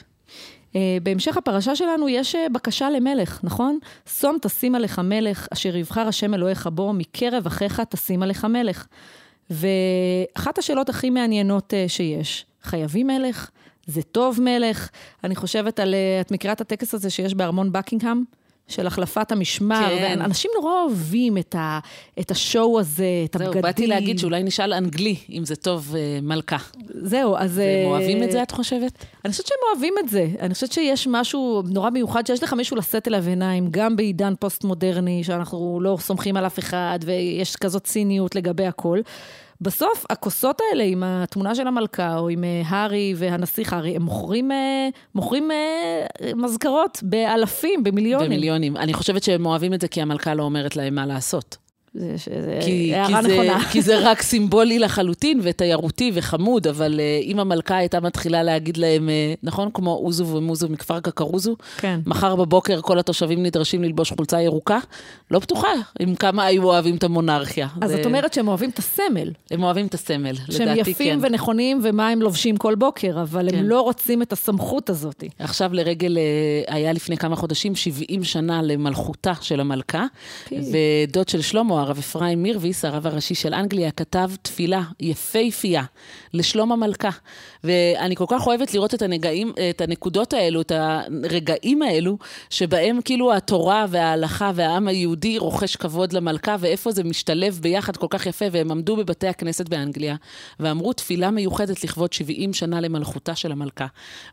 אה, 0.76 0.98
בהמשך 1.04 1.38
הפרשה 1.38 1.76
שלנו 1.76 2.10
יש 2.10 2.36
אה, 2.36 2.50
בקשה 2.50 2.90
למלך, 2.90 3.40
נכון? 3.44 3.80
שום 4.20 4.38
תשים 4.42 4.76
עליך 4.76 5.00
מלך, 5.00 5.48
אשר 5.54 5.76
יבחר 5.76 6.08
השם 6.08 6.34
אלוהיך 6.34 6.68
בו, 6.68 6.94
מקרב 6.94 7.46
אחיך 7.46 7.82
תשים 7.90 8.24
עליך 8.24 8.46
מלך. 8.46 8.88
ואחת 9.50 10.58
השאלות 10.58 10.90
הכי 10.90 11.10
מעניינות 11.10 11.74
אה, 11.74 11.86
שיש, 11.88 12.46
חייבים 12.64 13.08
מלך? 13.08 13.50
זה 13.86 14.02
טוב 14.02 14.42
מלך? 14.42 14.90
אני 15.24 15.36
חושבת 15.36 15.80
על, 15.80 15.96
את 16.22 16.32
מכירה 16.32 16.54
את 16.54 16.62
הטקס 16.62 16.94
הזה 16.94 17.10
שיש 17.10 17.34
בארמון 17.34 17.72
בקינגהם? 17.72 18.24
של 18.68 18.88
החלפת 18.88 19.32
המשמר, 19.32 19.90
כן. 19.90 20.18
ואנשים 20.20 20.52
נורא 20.56 20.72
אוהבים 20.84 21.38
את, 21.38 21.56
ה, 21.56 21.80
את 22.20 22.32
השואו 22.32 22.80
הזה, 22.80 23.06
את 23.26 23.34
זהו, 23.34 23.42
הבגדים. 23.42 23.54
זהו, 23.54 23.62
באתי 23.62 23.88
להגיד 23.88 24.20
שאולי 24.20 24.44
נשאל 24.44 24.74
אנגלי, 24.74 25.16
אם 25.30 25.46
זה 25.46 25.56
טוב, 25.56 25.94
uh, 25.94 26.26
מלכה. 26.26 26.58
זהו, 26.90 27.36
אז... 27.38 27.58
הם 27.58 27.88
אוהבים 27.88 28.24
את 28.24 28.32
זה, 28.32 28.44
את 28.44 28.52
חושבת? 28.52 29.06
אני 29.26 29.32
חושבת 29.32 29.48
שהם 29.48 29.58
אוהבים 29.74 29.94
את 30.00 30.10
זה. 30.10 30.28
אני 30.40 30.54
חושבת 30.54 30.72
שיש 30.72 31.08
משהו 31.12 31.62
נורא 31.70 31.90
מיוחד, 31.90 32.28
שיש 32.28 32.44
לך 32.44 32.54
מישהו 32.54 32.78
לשאת 32.78 33.08
אליו 33.08 33.28
עיניים, 33.28 33.68
גם 33.72 33.96
בעידן 33.96 34.34
פוסט-מודרני, 34.40 35.24
שאנחנו 35.24 35.80
לא 35.82 35.98
סומכים 36.00 36.38
על 36.38 36.46
אף 36.46 36.60
אחד, 36.60 37.00
ויש 37.06 37.56
כזאת 37.56 37.84
ציניות 37.84 38.36
לגבי 38.36 38.66
הכל. 38.66 39.00
בסוף, 39.62 40.06
הכוסות 40.10 40.62
האלה 40.62 40.84
עם 40.84 41.04
התמונה 41.04 41.56
של 41.56 41.68
המלכה, 41.68 42.18
או 42.18 42.30
עם 42.30 42.44
אה, 42.44 42.62
הארי 42.66 43.14
והנסיך 43.18 43.74
הארי, 43.74 43.96
הם 43.96 44.02
מוכרים, 44.02 44.52
אה, 44.52 44.90
מוכרים 45.16 45.52
אה, 45.52 46.34
מזכרות 46.36 47.00
באלפים, 47.04 47.84
במיליונים. 47.84 48.28
במיליונים. 48.28 48.78
אני 48.78 48.94
חושבת 48.94 49.24
שהם 49.24 49.46
אוהבים 49.46 49.74
את 49.74 49.82
זה 49.82 49.88
כי 49.88 50.02
המלכה 50.02 50.34
לא 50.34 50.44
אומרת 50.44 50.76
להם 50.76 50.96
מה 50.96 51.06
לעשות. 51.06 51.58
זה 51.94 52.60
הערה 52.96 53.22
נכונה. 53.22 53.60
כי 53.72 53.82
זה 53.82 54.00
רק 54.00 54.22
סימבולי 54.22 54.80
לחלוטין 54.80 55.40
ותיירותי 55.44 56.12
וחמוד, 56.14 56.68
אבל 56.68 57.00
uh, 57.00 57.24
אם 57.26 57.40
המלכה 57.40 57.76
הייתה 57.78 58.00
מתחילה 58.00 58.44
להגיד 58.44 58.78
להם, 58.78 59.10
uh, 59.10 59.40
נכון? 59.44 59.70
כמו 59.74 59.96
אוזו 59.96 60.28
ומוזו 60.28 60.70
מכפר 60.70 61.00
קקרוזו, 61.00 61.56
כן. 61.78 62.00
מחר 62.06 62.36
בבוקר 62.36 62.82
כל 62.82 63.00
התושבים 63.00 63.44
נדרשים 63.44 63.84
ללבוש 63.84 64.12
חולצה 64.12 64.42
ירוקה, 64.42 64.80
לא 65.32 65.40
בטוחה 65.40 65.68
עם 66.00 66.16
כמה 66.16 66.46
היו 66.46 66.64
אוהבים 66.64 66.96
את 66.96 67.04
המונרכיה. 67.04 67.68
אז 67.82 67.92
זאת 67.92 68.06
אומרת 68.06 68.34
שהם 68.34 68.48
אוהבים 68.48 68.70
את 68.70 68.80
הסמל. 68.80 69.32
הם 69.52 69.64
אוהבים 69.64 69.88
את 69.88 69.94
הסמל, 69.94 70.32
לדעתי 70.32 70.46
כן. 70.48 70.58
שהם 70.58 70.78
יפים 70.78 71.20
ונכונים 71.22 71.80
ומה 71.84 72.10
הם 72.10 72.22
לובשים 72.22 72.58
כל 72.58 72.76
בוקר, 72.76 73.22
אבל 73.22 73.50
כן. 73.52 73.58
הם 73.58 73.70
לא 73.70 73.82
רוצים 73.82 74.22
את 74.22 74.34
הסמכות 74.34 74.90
הזאת. 74.90 75.24
עכשיו 75.40 75.74
לרגל, 75.74 76.18
אה, 76.18 76.76
היה 76.76 76.94
לפני 76.94 77.18
כמה 77.18 77.36
חודשים 77.36 77.76
70 77.76 78.24
שנה 78.24 78.62
למלכותה 78.62 79.34
של 79.42 79.60
המלכה, 79.60 80.06
כן. 80.46 80.62
ודוד 81.08 81.30
של 81.30 81.42
שלמה, 81.42 81.77
הרב 81.80 81.98
אפרים 81.98 82.44
מירביס, 82.44 82.86
הרב 82.86 83.08
הראשי 83.08 83.36
של 83.36 83.54
אנגליה, 83.54 83.92
כתב 83.92 84.30
תפילה 84.42 84.82
יפהפייה 85.00 85.84
לשלום 86.34 86.72
המלכה. 86.72 87.10
ואני 87.68 88.16
כל 88.16 88.26
כך 88.28 88.48
אוהבת 88.48 88.74
לראות 88.74 88.94
את, 88.94 89.02
הנגעים, 89.02 89.52
את 89.70 89.82
הנקודות 89.82 90.34
האלו, 90.34 90.62
את 90.62 90.72
הרגעים 90.76 91.82
האלו, 91.82 92.18
שבהם 92.50 93.00
כאילו 93.06 93.34
התורה 93.34 93.86
וההלכה 93.90 94.52
והעם 94.56 94.88
היהודי 94.88 95.38
רוכש 95.38 95.76
כבוד 95.76 96.14
למלכה, 96.14 96.56
ואיפה 96.60 96.92
זה 96.92 97.04
משתלב 97.04 97.60
ביחד 97.62 97.98
כל 97.98 98.08
כך 98.10 98.26
יפה, 98.26 98.46
והם 98.52 98.72
עמדו 98.72 98.96
בבתי 98.96 99.28
הכנסת 99.28 99.70
באנגליה, 99.70 100.16
ואמרו 100.60 100.94
תפילה 100.94 101.32
מיוחדת 101.32 101.84
לכבוד 101.84 102.14
70 102.14 102.54
שנה 102.54 102.82
למלכותה 102.82 103.36
של 103.36 103.52
המלכה. 103.52 103.86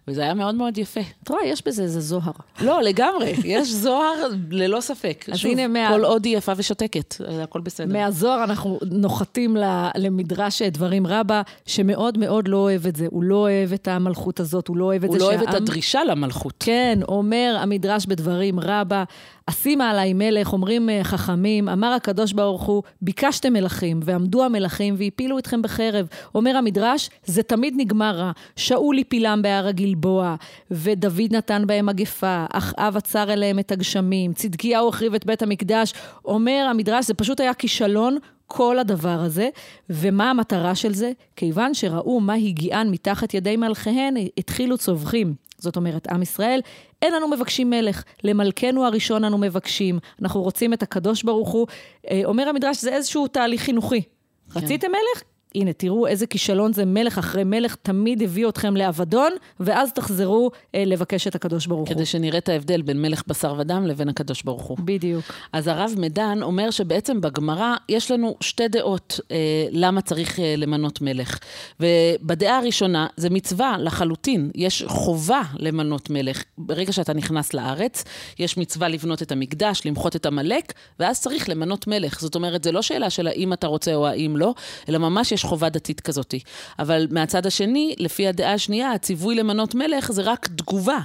וזה 0.09 0.23
היה 0.23 0.35
מאוד 0.35 0.55
מאוד 0.55 0.79
יפה. 0.79 1.01
את 1.23 1.29
רואה, 1.29 1.47
יש 1.47 1.63
בזה 1.67 1.83
איזה 1.83 2.01
זוהר. 2.01 2.33
לא, 2.61 2.83
לגמרי, 2.83 3.35
יש 3.45 3.69
זוהר 3.73 4.15
ללא 4.51 4.81
ספק. 4.81 5.25
אז 5.33 5.39
שוב, 5.39 5.51
הנה, 5.51 5.69
מה- 5.69 5.89
כל 5.95 6.05
עוד 6.05 6.25
היא 6.25 6.37
יפה 6.37 6.53
ושותקת, 6.57 7.15
הכל 7.43 7.61
בסדר. 7.61 7.93
מהזוהר 7.93 8.45
אנחנו 8.45 8.79
נוחתים 8.91 9.57
למדרש 9.97 10.63
דברים 10.63 11.07
רבה, 11.07 11.43
שמאוד 11.67 12.19
מאוד 12.19 12.49
לא 12.49 12.57
אוהב 12.57 12.87
את 12.87 12.97
זה. 12.97 13.07
הוא 13.11 13.24
לא 13.25 13.35
אוהב 13.35 13.73
את 13.73 13.89
המלכות 13.89 14.41
הזאת, 14.41 14.69
הוא 14.69 14.77
לא 14.77 14.85
אוהב 14.85 15.05
את 15.05 15.09
הוא 15.11 15.19
זה 15.19 15.25
לא 15.25 15.29
אוהב 15.29 15.41
את 15.41 15.49
שהעם- 15.51 15.63
הדרישה 15.63 16.05
למלכות. 16.05 16.55
כן, 16.61 16.99
אומר 17.09 17.57
המדרש 17.61 18.07
בדברים 18.07 18.61
רבה, 18.61 19.05
אשימה 19.47 19.91
עלי 19.91 20.13
מלך, 20.13 20.53
אומרים 20.53 20.91
אה, 20.91 21.05
חכמים, 21.05 21.69
אמר 21.69 21.87
הקדוש 21.93 22.33
ברוך 22.33 22.63
הוא, 22.63 22.83
ביקשתם 23.03 23.53
מלכים, 23.53 24.01
ועמדו 24.05 24.45
המלכים 24.45 24.95
והפילו 24.99 25.39
אתכם 25.39 25.63
בחרב. 25.63 26.07
אומר 26.35 26.57
המדרש, 26.57 27.11
זה 27.25 27.43
תמיד 27.43 27.75
נגמר 27.77 28.17
רע. 28.17 28.31
שאול 28.57 28.99
הפילם 28.99 29.43
בהר 29.43 29.67
הגלבוע, 29.67 30.35
ודוד 30.71 31.21
נתן 31.31 31.63
בהם 31.67 31.87
מגפה, 31.87 32.45
אחאב 32.53 32.97
עצר 32.97 33.33
אליהם 33.33 33.59
את 33.59 33.73
הגשמים, 33.73 34.33
צדקיהו 34.33 34.89
החריב 34.89 35.15
את 35.15 35.27
בית 35.27 35.43
המקדש. 35.43 35.93
אומר 36.25 36.67
המדרש, 36.71 37.07
זה 37.07 37.15
פשוט 37.15 37.41
היה 37.41 37.55
כישלון 37.55 38.19
כל 38.57 38.79
הדבר 38.79 39.21
הזה, 39.21 39.49
ומה 39.91 40.31
המטרה 40.31 40.75
של 40.75 40.95
זה? 40.95 41.13
כיוון 41.37 41.75
שראו 41.75 42.21
מה 42.21 42.35
הגיען 42.35 42.91
מתחת 42.91 43.35
ידי 43.35 43.57
מלכיהן, 43.57 44.15
התחילו 44.39 44.79
צווחים. 44.79 45.35
זאת 45.59 45.77
אומרת, 45.77 46.07
עם 46.07 46.23
ישראל, 46.23 46.61
אין 47.03 47.15
אנו 47.15 47.29
מבקשים 47.29 47.71
מלך, 47.71 48.05
למלכנו 48.25 48.87
הראשון 48.87 49.25
אנו 49.25 49.39
מבקשים, 49.39 49.99
אנחנו 50.23 50.43
רוצים 50.43 50.73
את 50.73 50.83
הקדוש 50.83 51.23
ברוך 51.23 51.49
הוא. 51.49 51.67
אה, 52.11 52.21
אומר 52.25 52.49
המדרש, 52.49 52.83
זה 52.83 52.95
איזשהו 52.95 53.27
תהליך 53.29 53.63
חינוכי. 53.63 54.03
כן. 54.03 54.61
רציתם 54.61 54.89
מלך? 54.91 55.23
הנה, 55.55 55.73
תראו 55.73 56.07
איזה 56.07 56.27
כישלון 56.27 56.73
זה, 56.73 56.85
מלך 56.85 57.19
אחרי 57.19 57.45
מלך 57.45 57.77
תמיד 57.83 58.23
הביא 58.23 58.49
אתכם 58.49 58.77
לאבדון, 58.77 59.33
ואז 59.61 59.93
תחזרו 59.93 60.51
אה, 60.75 60.85
לבקש 60.87 61.27
את 61.27 61.35
הקדוש 61.35 61.67
ברוך 61.67 61.89
הוא. 61.89 61.95
כדי 61.97 62.07
שנראה 62.07 62.39
את 62.39 62.49
ההבדל 62.49 62.83
בין 62.83 63.03
מלך 63.03 63.23
בשר 63.27 63.55
ודם 63.59 63.87
לבין 63.87 64.09
הקדוש 64.09 64.43
ברוך 64.43 64.63
הוא. 64.63 64.79
בדיוק. 64.85 65.25
אז 65.53 65.69
הרב 65.69 65.95
מדן 65.97 66.39
אומר 66.43 66.71
שבעצם 66.71 67.21
בגמרא 67.21 67.75
יש 67.89 68.11
לנו 68.11 68.37
שתי 68.41 68.69
דעות 68.69 69.21
אה, 69.31 69.37
למה 69.71 70.01
צריך 70.01 70.41
אה, 70.41 70.55
למנות 70.57 71.01
מלך. 71.01 71.39
ובדעה 71.81 72.59
הראשונה, 72.59 73.07
זה 73.17 73.31
מצווה 73.31 73.77
לחלוטין, 73.79 74.51
יש 74.55 74.85
חובה 74.87 75.43
למנות 75.59 76.11
מלך. 76.11 76.45
ברגע 76.59 76.93
שאתה 76.93 77.13
נכנס 77.13 77.55
לארץ, 77.55 78.05
יש 78.39 78.57
מצווה 78.57 78.89
לבנות 78.89 79.23
את 79.23 79.33
המקדש, 79.33 79.83
למחות 79.85 80.17
את 80.17 80.27
עמלק, 80.27 80.73
ואז 81.01 81.21
צריך 81.21 81.49
למנות 81.49 81.87
מלך. 81.87 82.21
זאת 82.21 82.35
אומרת, 82.35 82.65
זה 82.65 82.73
לא 82.73 82.83
שאלה 82.83 83.11
של 83.11 83.27
האם 83.27 83.53
אתה 83.53 83.67
רוצה 83.67 83.95
או 83.95 84.07
האם 84.07 84.37
לא, 84.37 84.55
אלא 84.89 84.99
ממש 84.99 85.33
יש 85.33 85.44
חובה 85.45 85.69
דתית 85.69 86.01
כזאת. 86.01 86.35
אבל 86.79 87.07
מהצד 87.11 87.47
השני, 87.47 87.95
לפי 87.99 88.29
הדעה 88.29 88.53
השנייה, 88.53 88.93
הציווי 88.93 89.35
למנות 89.35 89.75
מלך 89.75 90.13
זה 90.13 90.23
רק 90.23 90.49
תגובה 90.57 90.99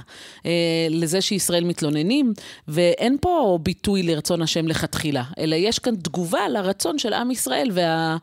אה, 0.46 0.50
לזה 0.90 1.20
שישראל 1.20 1.64
מתלוננים, 1.64 2.32
ואין 2.68 3.16
פה 3.20 3.58
ביטוי 3.62 4.02
לרצון 4.02 4.42
השם 4.42 4.68
לכתחילה, 4.68 5.22
אלא 5.38 5.56
יש 5.56 5.78
כאן 5.78 5.96
תגובה 5.96 6.48
לרצון 6.48 6.98
של 6.98 7.12
עם 7.12 7.30
ישראל 7.30 7.70
וה, 7.74 8.16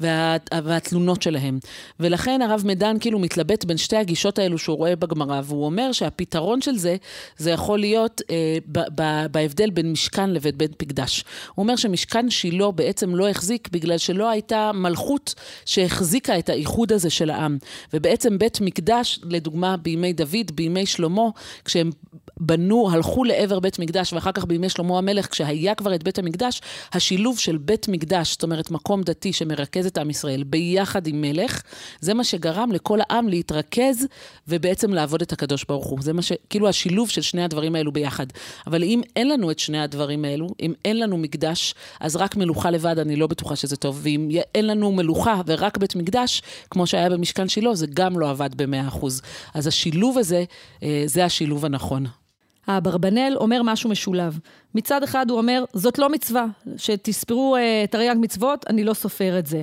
וה, 0.00 0.36
והתלונות 0.64 1.22
שלהם. 1.22 1.58
ולכן 2.00 2.42
הרב 2.42 2.62
מדן 2.66 2.96
כאילו 3.00 3.18
מתלבט 3.18 3.64
בין 3.64 3.76
שתי 3.76 3.96
הגישות 3.96 4.38
האלו 4.38 4.58
שהוא 4.58 4.76
רואה 4.76 4.96
בגמרא, 4.96 5.40
והוא 5.44 5.64
אומר 5.64 5.92
שהפתרון 5.92 6.60
של 6.60 6.76
זה, 6.76 6.96
זה 7.36 7.50
יכול 7.50 7.78
להיות 7.78 8.20
אה, 8.30 8.58
ב, 8.66 8.78
ב, 8.94 9.26
בהבדל 9.30 9.70
בין 9.70 9.92
משכן 9.92 10.30
לבין 10.30 10.54
בית 10.56 10.82
מקדש. 10.82 11.24
הוא 11.54 11.62
אומר 11.62 11.76
שמשכן 11.76 12.30
שילה 12.30 12.70
בעצם 12.70 13.14
לא 13.14 13.28
החזיק 13.28 13.68
בגלל 13.72 13.98
שלא 13.98 14.30
הייתה 14.30 14.70
מלכות 14.74 15.34
שהחזיקה 15.64 16.38
את 16.38 16.48
האיחוד 16.48 16.92
הזה 16.92 17.10
של 17.10 17.30
העם. 17.30 17.58
ובעצם 17.94 18.38
בית 18.38 18.60
מקדש, 18.60 19.20
לדוגמה 19.22 19.76
בימי 19.76 20.12
דוד, 20.12 20.50
בימי 20.54 20.86
שלמה, 20.86 21.22
כשהם 21.64 21.90
בנו, 22.40 22.90
הלכו 22.92 23.24
לעבר 23.24 23.60
בית 23.60 23.78
מקדש, 23.78 24.12
ואחר 24.12 24.32
כך 24.32 24.44
בימי 24.44 24.68
שלמה 24.68 24.98
המלך, 24.98 25.30
כשהיה 25.30 25.74
כבר 25.74 25.94
את 25.94 26.02
בית 26.02 26.18
המקדש, 26.18 26.60
השילוב 26.92 27.38
של 27.38 27.56
בית 27.58 27.88
מקדש, 27.88 28.32
זאת 28.32 28.42
אומרת 28.42 28.70
מקום 28.70 29.02
דתי 29.02 29.32
שמרכז 29.32 29.86
את 29.86 29.98
עם 29.98 30.10
ישראל 30.10 30.42
ביחד 30.42 31.06
עם 31.06 31.20
מלך, 31.20 31.62
זה 32.00 32.14
מה 32.14 32.24
שגרם 32.24 32.72
לכל 32.72 32.98
העם 33.00 33.28
להתרכז 33.28 34.06
ובעצם 34.48 34.94
לעבוד 34.94 35.22
את 35.22 35.32
הקדוש 35.32 35.64
ברוך 35.64 35.86
הוא. 35.86 35.98
זה 36.02 36.12
מה 36.12 36.22
ש... 36.22 36.32
כאילו 36.50 36.68
השילוב 36.68 37.08
של 37.08 37.22
שני 37.22 37.44
הדברים 37.44 37.74
האלו 37.74 37.92
ביחד. 37.92 38.26
אבל 38.66 38.82
אם 38.82 39.00
אין 39.16 39.28
לנו 39.28 39.50
את 39.50 39.58
שני 39.58 39.80
הדברים 39.80 40.24
האלו, 40.24 40.48
אם 40.60 40.72
אין 40.84 40.98
לנו 41.00 41.18
מקדש, 41.18 41.74
אז 42.00 42.16
רק 42.16 42.36
מלוכה 42.36 42.70
לבד, 42.70 42.98
אני 42.98 43.16
לא 43.16 43.26
בטוחה 43.26 43.56
שזה 43.56 43.76
טוב. 43.76 44.00
ואם 44.02 44.28
אין 44.54 44.66
לנו 44.66 44.92
מלוכה 44.92 45.40
ורק 45.46 45.78
בית 45.78 45.96
מקדש, 45.96 46.42
כמו 46.70 46.86
שהיה 46.86 47.10
במשכן 47.10 47.48
שילה, 47.48 47.74
זה 47.74 47.86
גם 47.86 48.18
לא 48.18 48.30
עבד 48.30 48.54
במאה 48.54 48.88
אחוז. 48.88 49.22
אז 49.54 49.66
השילוב 49.66 50.18
הזה, 50.18 50.44
אה, 50.82 51.02
זה 51.06 51.24
השילוב 51.24 51.64
הנכון. 51.64 52.06
האברבנאל 52.66 53.36
אומר 53.36 53.62
משהו 53.62 53.90
משולב. 53.90 54.38
מצד 54.74 55.02
אחד 55.02 55.30
הוא 55.30 55.38
אומר, 55.38 55.64
זאת 55.72 55.98
לא 55.98 56.08
מצווה, 56.08 56.46
שתספרו 56.76 57.56
אה, 57.56 57.84
תרי"ג 57.90 58.14
מצוות, 58.20 58.66
אני 58.68 58.84
לא 58.84 58.94
סופר 58.94 59.38
את 59.38 59.46
זה. 59.46 59.62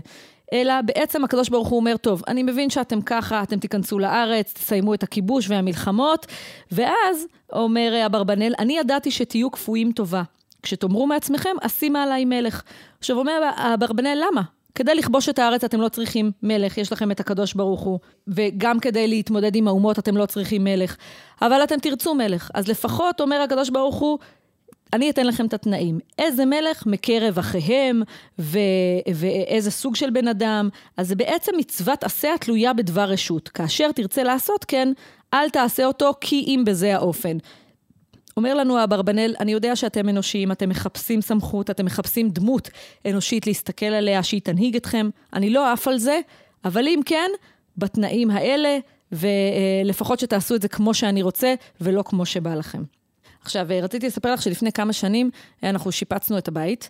אלא 0.53 0.81
בעצם 0.81 1.23
הקדוש 1.23 1.49
ברוך 1.49 1.67
הוא 1.67 1.79
אומר, 1.79 1.97
טוב, 1.97 2.21
אני 2.27 2.43
מבין 2.43 2.69
שאתם 2.69 3.01
ככה, 3.01 3.43
אתם 3.43 3.59
תיכנסו 3.59 3.99
לארץ, 3.99 4.53
תסיימו 4.53 4.93
את 4.93 5.03
הכיבוש 5.03 5.49
והמלחמות, 5.49 6.25
ואז, 6.71 7.27
אומר 7.53 7.91
אה, 7.93 8.05
אברבנאל, 8.05 8.53
אני 8.59 8.77
ידעתי 8.77 9.11
שתהיו 9.11 9.51
כפויים 9.51 9.91
טובה. 9.91 10.23
כשתאמרו 10.61 11.07
מעצמכם, 11.07 11.55
אשימה 11.61 12.03
עליי 12.03 12.25
מלך. 12.25 12.63
עכשיו 12.99 13.17
אומר 13.17 13.49
אברבנאל, 13.73 14.23
למה? 14.31 14.41
כדי 14.77 14.95
לכבוש 14.95 15.29
את 15.29 15.39
הארץ 15.39 15.63
אתם 15.63 15.81
לא 15.81 15.89
צריכים 15.89 16.31
מלך, 16.43 16.77
יש 16.77 16.91
לכם 16.91 17.11
את 17.11 17.19
הקדוש 17.19 17.53
ברוך 17.53 17.81
הוא. 17.81 17.99
וגם 18.27 18.79
כדי 18.79 19.07
להתמודד 19.07 19.55
עם 19.55 19.67
האומות 19.67 19.99
אתם 19.99 20.17
לא 20.17 20.25
צריכים 20.25 20.63
מלך. 20.63 20.95
אבל 21.41 21.63
אתם 21.63 21.79
תרצו 21.79 22.15
מלך. 22.15 22.51
אז 22.53 22.67
לפחות, 22.67 23.21
אומר 23.21 23.41
הקדוש 23.41 23.69
ברוך 23.69 23.95
הוא, 23.95 24.19
אני 24.93 25.09
אתן 25.09 25.27
לכם 25.27 25.45
את 25.45 25.53
התנאים. 25.53 25.99
איזה 26.19 26.45
מלך 26.45 26.85
מקרב 26.85 27.39
אחיהם, 27.39 28.01
ו- 28.39 28.59
ואיזה 29.15 29.71
סוג 29.71 29.95
של 29.95 30.09
בן 30.09 30.27
אדם. 30.27 30.69
אז 30.97 31.07
זה 31.07 31.15
בעצם 31.15 31.51
מצוות 31.57 32.03
עשה 32.03 32.33
התלויה 32.33 32.73
בדבר 32.73 33.03
רשות. 33.09 33.49
כאשר 33.49 33.91
תרצה 33.91 34.23
לעשות 34.23 34.65
כן, 34.65 34.91
אל 35.33 35.49
תעשה 35.49 35.85
אותו 35.85 36.11
כי 36.21 36.43
אם 36.47 36.63
בזה 36.65 36.95
האופן. 36.95 37.37
אומר 38.37 38.53
לנו 38.53 38.83
אברבנאל, 38.83 39.35
אני 39.39 39.51
יודע 39.51 39.75
שאתם 39.75 40.09
אנושיים, 40.09 40.51
אתם 40.51 40.69
מחפשים 40.69 41.21
סמכות, 41.21 41.69
אתם 41.69 41.85
מחפשים 41.85 42.29
דמות 42.29 42.69
אנושית 43.07 43.47
להסתכל 43.47 43.85
עליה, 43.85 44.23
שהיא 44.23 44.41
תנהיג 44.41 44.75
אתכם. 44.75 45.09
אני 45.33 45.49
לא 45.49 45.71
עף 45.71 45.87
על 45.87 45.97
זה, 45.97 46.19
אבל 46.65 46.87
אם 46.87 46.99
כן, 47.05 47.31
בתנאים 47.77 48.31
האלה, 48.31 48.77
ולפחות 49.11 50.19
שתעשו 50.19 50.55
את 50.55 50.61
זה 50.61 50.67
כמו 50.67 50.93
שאני 50.93 51.21
רוצה, 51.21 51.53
ולא 51.81 52.03
כמו 52.05 52.25
שבא 52.25 52.55
לכם. 52.55 52.83
עכשיו, 53.41 53.67
רציתי 53.81 54.07
לספר 54.07 54.33
לך 54.33 54.41
שלפני 54.41 54.71
כמה 54.71 54.93
שנים 54.93 55.29
אנחנו 55.63 55.91
שיפצנו 55.91 56.37
את 56.37 56.47
הבית 56.47 56.89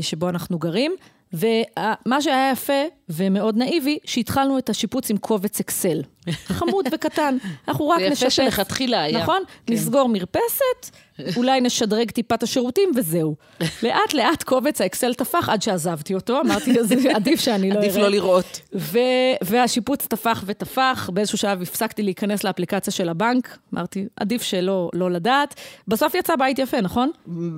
שבו 0.00 0.28
אנחנו 0.28 0.58
גרים, 0.58 0.92
ומה 1.32 2.22
שהיה 2.22 2.50
יפה 2.52 2.82
ומאוד 3.08 3.56
נאיבי, 3.56 3.98
שהתחלנו 4.04 4.58
את 4.58 4.70
השיפוץ 4.70 5.10
עם 5.10 5.16
קובץ 5.16 5.60
אקסל. 5.60 6.02
חמוד 6.58 6.86
וקטן. 6.92 7.36
אנחנו 7.68 7.88
רק 7.88 7.98
זה 7.98 8.04
יפה 8.04 8.12
נשפץ. 8.12 8.32
שלכתחילה 8.32 9.02
היה. 9.02 9.22
נכון? 9.22 9.42
כן. 9.66 9.72
נסגור 9.74 10.08
מרפסת, 10.08 10.96
אולי 11.36 11.60
נשדרג 11.60 12.10
טיפה 12.10 12.34
את 12.34 12.42
השירותים 12.42 12.88
וזהו. 12.96 13.36
לאט 13.82 14.14
לאט 14.14 14.42
קובץ 14.42 14.80
האקסל 14.80 15.14
טפח 15.14 15.48
עד 15.48 15.62
שעזבתי 15.62 16.14
אותו, 16.14 16.40
אמרתי, 16.40 16.74
זה 16.84 16.94
עדיף 17.16 17.40
שאני 17.40 17.70
לא 17.70 17.74
אראה. 17.74 17.84
עדיף 17.84 17.96
לא 17.96 18.08
לראות. 18.08 18.60
ו- 18.74 18.98
והשיפוץ 19.44 20.06
טפח 20.06 20.44
וטפח, 20.46 21.10
באיזשהו 21.12 21.38
שלב 21.38 21.62
הפסקתי 21.62 22.02
להיכנס 22.02 22.44
לאפליקציה 22.44 22.92
של 22.92 23.08
הבנק, 23.08 23.58
אמרתי, 23.74 24.06
עדיף 24.16 24.42
שלא 24.42 24.90
לא 24.94 25.10
לדעת. 25.10 25.54
בסוף 25.88 26.14
יצא 26.14 26.36
בית 26.36 26.58
יפה, 26.58 26.80
נכון? 26.80 27.10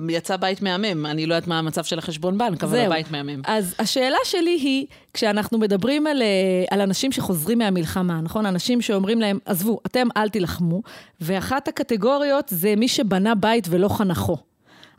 יצא 0.09 0.37
בית 0.37 0.61
מהמם, 0.61 1.05
אני 1.05 1.25
לא 1.25 1.33
יודעת 1.35 1.47
מה 1.47 1.59
המצב 1.59 1.83
של 1.83 1.99
החשבון 1.99 2.37
בנק, 2.37 2.63
אבל 2.63 2.71
זהו. 2.71 2.85
הבית 2.85 3.11
מהמם. 3.11 3.41
אז 3.47 3.75
השאלה 3.79 4.17
שלי 4.23 4.51
היא, 4.51 4.85
כשאנחנו 5.13 5.57
מדברים 5.57 6.07
על, 6.07 6.21
אה, 6.21 6.27
על 6.71 6.81
אנשים 6.81 7.11
שחוזרים 7.11 7.57
מהמלחמה, 7.57 8.21
נכון? 8.21 8.45
אנשים 8.53 8.81
שאומרים 8.81 9.21
להם, 9.21 9.39
עזבו, 9.45 9.79
אתם 9.85 10.07
אל 10.17 10.29
תילחמו, 10.29 10.81
ואחת 11.21 11.67
הקטגוריות 11.67 12.49
זה 12.49 12.73
מי 12.77 12.87
שבנה 12.87 13.35
בית 13.35 13.67
ולא 13.69 13.87
חנכו. 13.87 14.37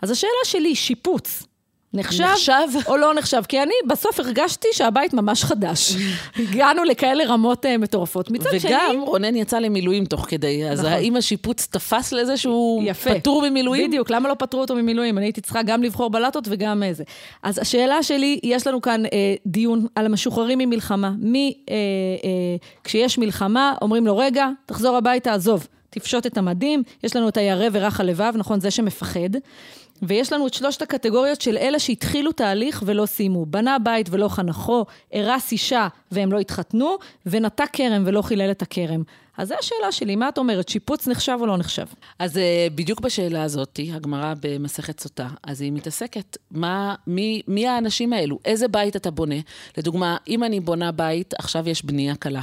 אז 0.02 0.10
השאלה 0.10 0.44
שלי, 0.44 0.74
שיפוץ. 0.74 1.46
נחשב, 1.94 2.24
נחשב? 2.24 2.66
או 2.86 2.96
לא 2.96 3.14
נחשב? 3.14 3.42
כי 3.48 3.62
אני 3.62 3.74
בסוף 3.86 4.20
הרגשתי 4.20 4.68
שהבית 4.72 5.14
ממש 5.14 5.44
חדש. 5.44 5.96
הגענו 6.36 6.84
לכאלה 6.84 7.24
רמות 7.24 7.66
אה, 7.66 7.78
מטורפות. 7.78 8.30
מצד 8.30 8.50
שני... 8.58 8.70
וגם 8.70 9.00
רונן 9.00 9.36
יצא 9.36 9.58
למילואים 9.58 10.04
תוך 10.04 10.26
כדי, 10.28 10.68
אז 10.68 10.80
נכון. 10.80 10.92
האם 10.92 11.16
השיפוץ 11.16 11.68
תפס 11.70 12.12
לזה 12.12 12.36
שהוא 12.36 12.82
יפה. 12.86 13.14
פטור 13.14 13.48
ממילואים? 13.48 13.88
בדיוק, 13.88 14.10
למה 14.10 14.28
לא 14.28 14.34
פטרו 14.38 14.60
אותו 14.60 14.74
ממילואים? 14.74 15.18
אני 15.18 15.26
הייתי 15.26 15.40
צריכה 15.40 15.62
גם 15.62 15.82
לבחור 15.82 16.10
בלטות 16.10 16.44
וגם 16.50 16.82
איזה. 16.82 17.04
אז 17.42 17.58
השאלה 17.58 18.02
שלי, 18.02 18.40
יש 18.42 18.66
לנו 18.66 18.82
כאן 18.82 19.06
אה, 19.06 19.34
דיון 19.46 19.86
על 19.94 20.06
המשוחררים 20.06 20.58
ממלחמה. 20.58 21.12
מי, 21.18 21.54
אה, 21.70 21.74
אה, 22.24 22.56
כשיש 22.84 23.18
מלחמה, 23.18 23.74
אומרים 23.82 24.06
לו, 24.06 24.16
רגע, 24.16 24.48
תחזור 24.66 24.96
הביתה, 24.96 25.34
עזוב, 25.34 25.66
תפשוט 25.94 26.26
את 26.26 26.38
המדים. 26.38 26.82
יש 27.02 27.16
לנו 27.16 27.28
את 27.28 27.36
הירא 27.36 27.68
ורך 27.72 28.00
הלבב, 28.00 28.32
נכון? 28.36 28.60
זה 28.60 28.70
שמפחד. 28.70 29.30
ויש 30.02 30.32
לנו 30.32 30.46
את 30.46 30.54
שלושת 30.54 30.82
הקטגוריות 30.82 31.40
של 31.40 31.56
אלה 31.56 31.78
שהתחילו 31.78 32.32
תהליך 32.32 32.82
ולא 32.86 33.06
סיימו. 33.06 33.46
בנה 33.46 33.78
בית 33.78 34.08
ולא 34.10 34.28
חנכו, 34.28 34.84
הרס 35.12 35.52
אישה 35.52 35.88
והם 36.12 36.32
לא 36.32 36.38
התחתנו, 36.38 36.96
ונטע 37.26 37.64
כרם 37.72 38.02
ולא 38.06 38.22
חילל 38.22 38.50
את 38.50 38.62
הכרם. 38.62 39.02
אז 39.36 39.48
זו 39.48 39.54
השאלה 39.60 39.92
שלי, 39.92 40.16
מה 40.16 40.28
את 40.28 40.38
אומרת, 40.38 40.68
שיפוץ 40.68 41.08
נחשב 41.08 41.36
או 41.40 41.46
לא 41.46 41.56
נחשב? 41.56 41.86
אז 42.18 42.38
אה, 42.38 42.66
בדיוק 42.74 43.00
בשאלה 43.00 43.42
הזאת, 43.42 43.80
הגמרא 43.92 44.34
במסכת 44.40 45.00
סוטה, 45.00 45.28
אז 45.42 45.60
היא 45.60 45.72
מתעסקת, 45.72 46.36
מה, 46.50 46.94
מי, 47.06 47.42
מי 47.48 47.66
האנשים 47.66 48.12
האלו? 48.12 48.38
איזה 48.44 48.68
בית 48.68 48.96
אתה 48.96 49.10
בונה? 49.10 49.34
לדוגמה, 49.78 50.16
אם 50.28 50.44
אני 50.44 50.60
בונה 50.60 50.92
בית, 50.92 51.34
עכשיו 51.38 51.68
יש 51.68 51.84
בנייה 51.84 52.14
קלה. 52.14 52.42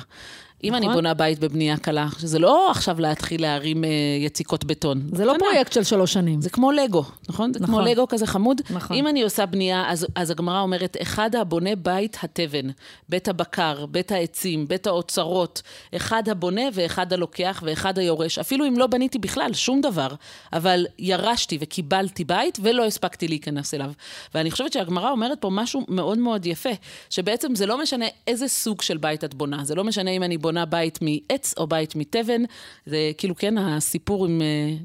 אם 0.63 0.75
אני 0.75 0.85
נכון. 0.85 0.95
בונה 0.95 1.13
בית 1.13 1.39
בבנייה 1.39 1.77
קלה, 1.77 2.07
שזה 2.19 2.39
לא 2.39 2.71
עכשיו 2.71 2.99
להתחיל 2.99 3.41
להרים 3.41 3.83
אה, 3.83 3.89
יציקות 4.19 4.63
בטון. 4.63 5.09
זה 5.11 5.25
לא. 5.25 5.35
פרויקט 5.39 5.73
של 5.73 5.83
שלוש 5.83 6.13
שנים. 6.13 6.41
זה 6.41 6.49
כמו 6.49 6.71
לגו, 6.71 7.03
נכון? 7.29 7.53
זה 7.53 7.59
כמו 7.59 7.67
נכון. 7.67 7.87
לגו 7.87 8.07
כזה 8.07 8.27
חמוד. 8.27 8.61
נכון. 8.69 8.97
אם 8.97 9.07
אני 9.07 9.21
עושה 9.21 9.45
בנייה, 9.45 9.83
אז, 9.87 10.07
אז 10.15 10.31
הגמרא 10.31 10.61
אומרת, 10.61 10.97
אחד 11.01 11.35
הבונה 11.35 11.75
בית 11.75 12.17
התבן, 12.23 12.67
בית 13.09 13.27
הבקר, 13.27 13.85
בית 13.85 14.11
העצים, 14.11 14.67
בית 14.67 14.87
האוצרות, 14.87 15.61
אחד 15.95 16.29
הבונה 16.29 16.61
ואחד 16.73 17.13
הלוקח 17.13 17.63
ואחד 17.65 17.97
היורש. 17.97 18.39
אפילו 18.39 18.67
אם 18.67 18.77
לא 18.77 18.87
בניתי 18.87 19.19
בכלל, 19.19 19.53
שום 19.53 19.81
דבר, 19.81 20.07
אבל 20.53 20.85
ירשתי 20.99 21.57
וקיבלתי 21.61 22.23
בית 22.23 22.57
ולא 22.61 22.85
הספקתי 22.85 23.27
להיכנס 23.27 23.73
אליו. 23.73 23.91
ואני 24.35 24.51
חושבת 24.51 24.73
שהגמרא 24.73 25.11
אומרת 25.11 25.41
פה 25.41 25.49
משהו 25.49 25.85
מאוד 25.87 26.17
מאוד 26.17 26.45
יפה, 26.45 26.69
שבעצם 27.09 27.55
זה 27.55 27.65
לא 27.65 27.81
משנה 27.81 28.05
איזה 28.27 28.47
סוג 28.47 28.81
של 28.81 28.97
בית 28.97 29.23
את 29.23 29.33
בונה, 29.33 29.63
זה 29.63 29.75
לא 29.75 29.83
משנה 29.83 30.11
אם 30.11 30.23
אני 30.23 30.37
בונה 30.37 30.50
בית 30.69 30.99
מעץ 31.01 31.53
או 31.57 31.67
בית 31.67 31.95
מתבן, 31.95 32.41
זה 32.85 33.11
כאילו, 33.17 33.35
כן, 33.35 33.57
הסיפור 33.57 34.25
עם... 34.25 34.41
אה, 34.41 34.75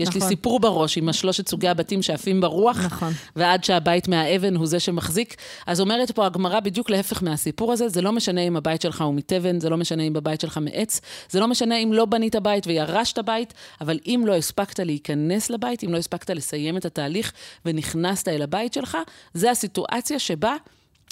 יש 0.00 0.08
לי 0.08 0.18
נכון. 0.18 0.28
סיפור 0.28 0.60
בראש 0.60 0.98
עם 0.98 1.08
השלושת 1.08 1.48
סוגי 1.48 1.68
הבתים 1.68 2.02
שעפים 2.02 2.40
ברוח, 2.40 2.84
נכון. 2.84 3.12
ועד 3.36 3.64
שהבית 3.64 4.08
מהאבן 4.08 4.56
הוא 4.56 4.66
זה 4.66 4.80
שמחזיק. 4.80 5.36
אז 5.66 5.80
אומרת 5.80 6.10
פה 6.10 6.26
הגמרא 6.26 6.60
בדיוק 6.60 6.90
להפך 6.90 7.22
מהסיפור 7.22 7.72
הזה, 7.72 7.88
זה 7.88 8.02
לא 8.02 8.12
משנה 8.12 8.40
אם 8.40 8.56
הבית 8.56 8.82
שלך 8.82 9.02
הוא 9.02 9.14
מתבן, 9.14 9.60
זה 9.60 9.70
לא 9.70 9.76
משנה 9.76 10.02
אם 10.02 10.16
הבית 10.16 10.40
שלך 10.40 10.58
מעץ, 10.58 11.00
זה 11.30 11.40
לא 11.40 11.48
משנה 11.48 11.76
אם 11.76 11.92
לא 11.92 12.04
בנית 12.04 12.36
בית 12.36 12.66
וירשת 12.66 13.18
בית, 13.18 13.54
אבל 13.80 13.98
אם 14.06 14.22
לא 14.26 14.34
הספקת 14.34 14.80
להיכנס 14.80 15.50
לבית, 15.50 15.84
אם 15.84 15.92
לא 15.92 15.98
הספקת 15.98 16.30
לסיים 16.30 16.76
את 16.76 16.84
התהליך 16.84 17.32
ונכנסת 17.64 18.28
אל 18.28 18.42
הבית 18.42 18.72
שלך, 18.72 18.98
זה 19.34 19.50
הסיטואציה 19.50 20.18
שבה 20.18 20.56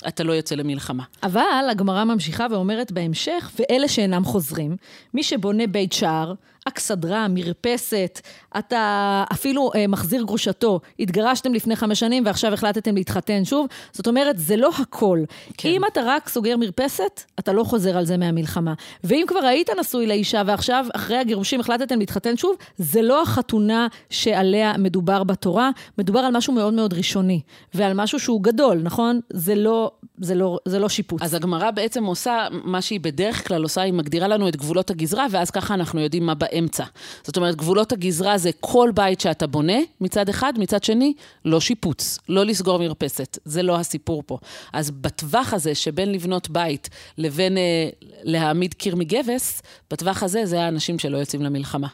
אתה 0.09 0.25
לא 0.25 0.33
יוצא 0.33 0.55
למלחמה. 0.55 1.05
אבל 1.23 1.67
הגמרא 1.71 2.05
ממשיכה 2.05 2.47
ואומרת 2.51 2.93
בהמשך, 2.93 3.51
ואלה 3.59 3.89
שאינם 3.89 4.25
חוזרים, 4.25 4.77
מי 5.15 5.23
שבונה 5.23 5.67
בית 5.67 5.93
שער, 5.93 6.35
אכסדרה, 6.65 7.27
מרפסת, 7.29 8.21
אתה 8.59 9.25
אפילו 9.33 9.71
אה, 9.75 9.87
מחזיר 9.87 10.23
גרושתו, 10.23 10.81
התגרשתם 10.99 11.55
לפני 11.55 11.77
חמש 11.77 12.01
שנים 12.01 12.27
ועכשיו 12.27 12.53
החלטתם 12.53 12.95
להתחתן 12.95 13.45
שוב, 13.45 13.67
זאת 13.93 14.07
אומרת, 14.07 14.39
זה 14.39 14.57
לא 14.57 14.71
הכל. 14.79 15.19
כן. 15.59 15.69
אם 15.69 15.81
אתה 15.93 16.01
רק 16.05 16.29
סוגר 16.29 16.57
מרפסת, 16.57 17.23
אתה 17.39 17.53
לא 17.53 17.65
חוזר 17.65 17.97
על 17.97 18.05
זה 18.05 18.17
מהמלחמה. 18.17 18.75
ואם 19.05 19.25
כבר 19.27 19.45
היית 19.45 19.71
נשוי 19.81 20.07
לאישה 20.07 20.43
ועכשיו, 20.47 20.87
אחרי 20.93 21.17
הגירושים 21.17 21.61
החלטתם 21.61 21.99
להתחתן 21.99 22.37
שוב, 22.37 22.57
זה 22.79 23.03
לא 23.03 23.23
החתונה 23.23 23.87
שעליה 24.11 24.73
מדובר 24.79 25.25
בתורה, 25.25 25.71
מדובר 25.99 26.21
על 26.21 26.37
משהו 26.37 26.53
מאוד 26.53 26.75
מאוד 26.75 26.95
ראשוני, 26.95 27.41
ועל 27.75 27.93
משהו 27.95 28.19
שהוא 28.19 28.43
גדול, 28.43 28.81
נכון? 28.83 29.21
זה 29.33 29.55
לא, 29.55 29.91
זה 30.19 30.35
לא, 30.35 30.59
זה 30.65 30.79
לא 30.79 30.89
שיפוץ. 30.89 31.23
אז 31.23 31.35
הגמרא 31.35 31.71
בעצם 31.71 32.05
עושה, 32.05 32.47
מה 32.51 32.83
שהיא 32.83 33.01
בדרך 33.01 33.49
כלל 33.49 33.63
עושה, 33.63 33.81
היא 33.81 33.93
מגדירה 33.93 34.29
לנו 34.29 34.49
את 34.49 34.57
גבולות 34.57 34.91
הגזרה, 34.91 35.27
ואז 35.31 35.51
ככה 35.51 35.75
אנחנו 35.75 36.01
יודעים 36.01 36.27
מה 36.27 36.35
באמצע. 36.55 36.85
זאת 37.25 37.37
אומרת, 37.37 37.55
גבולות 37.55 37.93
הגזרה 37.93 38.39
זה 38.39 38.51
כל 38.61 38.91
בית 38.95 39.21
שאתה 39.21 39.47
בונה, 39.47 39.79
מצד 40.01 40.29
אחד, 40.29 40.53
מצד 40.59 40.85
שני, 40.85 41.13
לא 41.45 41.61
שיפוץ, 41.61 42.19
לא 42.29 42.45
לסגור 42.45 42.79
מרפסת. 42.79 43.39
זה 43.45 43.63
לא 43.63 43.77
הסיפור 43.77 44.23
פה. 44.27 44.39
אז 44.73 44.91
בטווח 44.91 45.55
הזה 45.55 45.75
שבין 45.75 46.13
לבנות 46.13 46.51
בית 46.51 46.89
לבין 47.19 47.59
אה, 47.59 47.89
להעמיד 48.23 48.75
קיר 48.75 48.97
מגבס, 48.97 49.63
בטווח 49.91 50.23
הזה 50.23 50.47
זה 50.47 50.63
האנשים 50.63 50.99
שלא 50.99 51.19
יוצאים 51.19 51.43
למלחמה. 51.43 51.89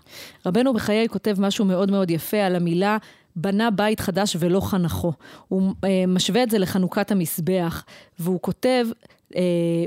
רבנו 0.47 0.73
בחיי 0.75 1.09
כותב 1.09 1.37
משהו 1.39 1.65
מאוד 1.65 1.91
מאוד 1.91 2.11
יפה 2.11 2.37
על 2.37 2.57
המילה 2.57 2.97
בנה 3.37 3.71
בית 3.71 4.01
חדש 4.01 4.37
ולא 4.39 4.61
חנכו. 4.61 5.13
הוא 5.49 5.75
אה, 5.85 6.05
משווה 6.09 6.43
את 6.43 6.51
זה 6.51 6.59
לחנוכת 6.59 7.11
המזבח, 7.11 7.85
והוא 8.19 8.41
כותב, 8.41 8.87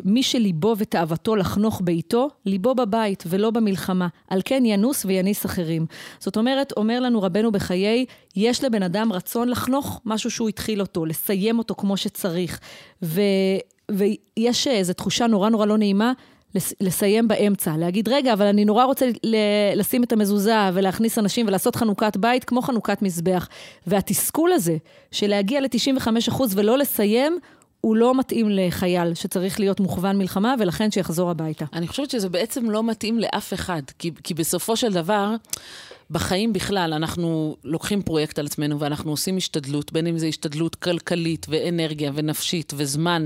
מי 0.06 0.24
שליבו 0.24 0.76
ותאוותו 0.78 1.36
לחנוך 1.36 1.82
ביתו, 1.84 2.30
ליבו 2.46 2.76
בבית 2.76 3.24
ולא 3.28 3.52
במלחמה. 3.52 4.08
על 4.28 4.42
כן 4.46 4.64
ינוס 4.66 5.06
ויניס 5.06 5.46
אחרים. 5.46 5.86
זאת 6.20 6.38
אומרת, 6.38 6.74
אומר 6.78 7.00
לנו 7.00 7.22
רבנו 7.22 7.52
בחיי, 7.52 8.06
יש 8.36 8.64
לבן 8.64 8.84
אדם 8.84 9.14
רצון 9.14 9.50
לחנוך 9.50 10.02
משהו 10.06 10.32
שהוא 10.32 10.50
התחיל 10.50 10.82
אותו, 10.82 11.06
לסיים 11.06 11.58
אותו 11.60 11.76
כמו 11.76 11.98
שצריך. 11.98 12.60
ו, 13.04 13.22
ויש 13.92 14.68
איזו 14.68 14.94
תחושה 14.94 15.28
נורא 15.28 15.50
נורא 15.50 15.66
לא 15.66 15.78
נעימה. 15.78 16.14
לס- 16.56 16.74
לסיים 16.82 17.28
באמצע, 17.28 17.78
להגיד, 17.78 18.10
רגע, 18.10 18.34
אבל 18.34 18.46
אני 18.46 18.66
נורא 18.66 18.84
רוצה 18.84 19.10
לשים 19.76 20.04
את 20.04 20.12
המזוזה 20.14 20.56
ולהכניס 20.74 21.18
אנשים 21.20 21.48
ולעשות 21.48 21.76
חנוכת 21.76 22.18
בית 22.18 22.44
כמו 22.44 22.62
חנוכת 22.62 23.02
מזבח. 23.02 23.50
והתסכול 23.88 24.52
הזה 24.52 24.78
של 25.12 25.28
להגיע 25.28 25.62
ל-95% 25.62 26.42
ולא 26.50 26.78
לסיים, 26.78 27.40
הוא 27.84 27.96
לא 27.96 28.19
מתאים 28.19 28.50
לחייל 28.50 29.13
שצריך 29.13 29.60
להיות 29.60 29.80
מוכוון 29.80 30.17
מלחמה, 30.17 30.56
ולכן 30.60 30.91
שיחזור 30.91 31.30
הביתה. 31.32 31.65
אני 31.74 31.88
חושבת 31.88 32.10
שזה 32.10 32.30
בעצם 32.30 32.69
לא 32.69 32.84
מתאים 32.84 33.19
לאף 33.19 33.54
אחד, 33.54 33.82
כי, 34.00 34.12
כי 34.24 34.34
בסופו 34.34 34.76
של 34.76 34.93
דבר, 34.93 35.36
בחיים 36.13 36.54
בכלל, 36.54 36.93
אנחנו 36.93 37.56
לוקחים 37.63 38.02
פרויקט 38.02 38.39
על 38.39 38.45
עצמנו 38.45 38.80
ואנחנו 38.80 39.12
עושים 39.12 39.38
השתדלות, 39.38 39.93
בין 39.93 40.08
אם 40.08 40.17
זו 40.17 40.26
השתדלות 40.26 40.76
כלכלית 40.76 41.45
ואנרגיה 41.49 42.12
ונפשית 42.13 42.73
וזמן, 42.76 43.26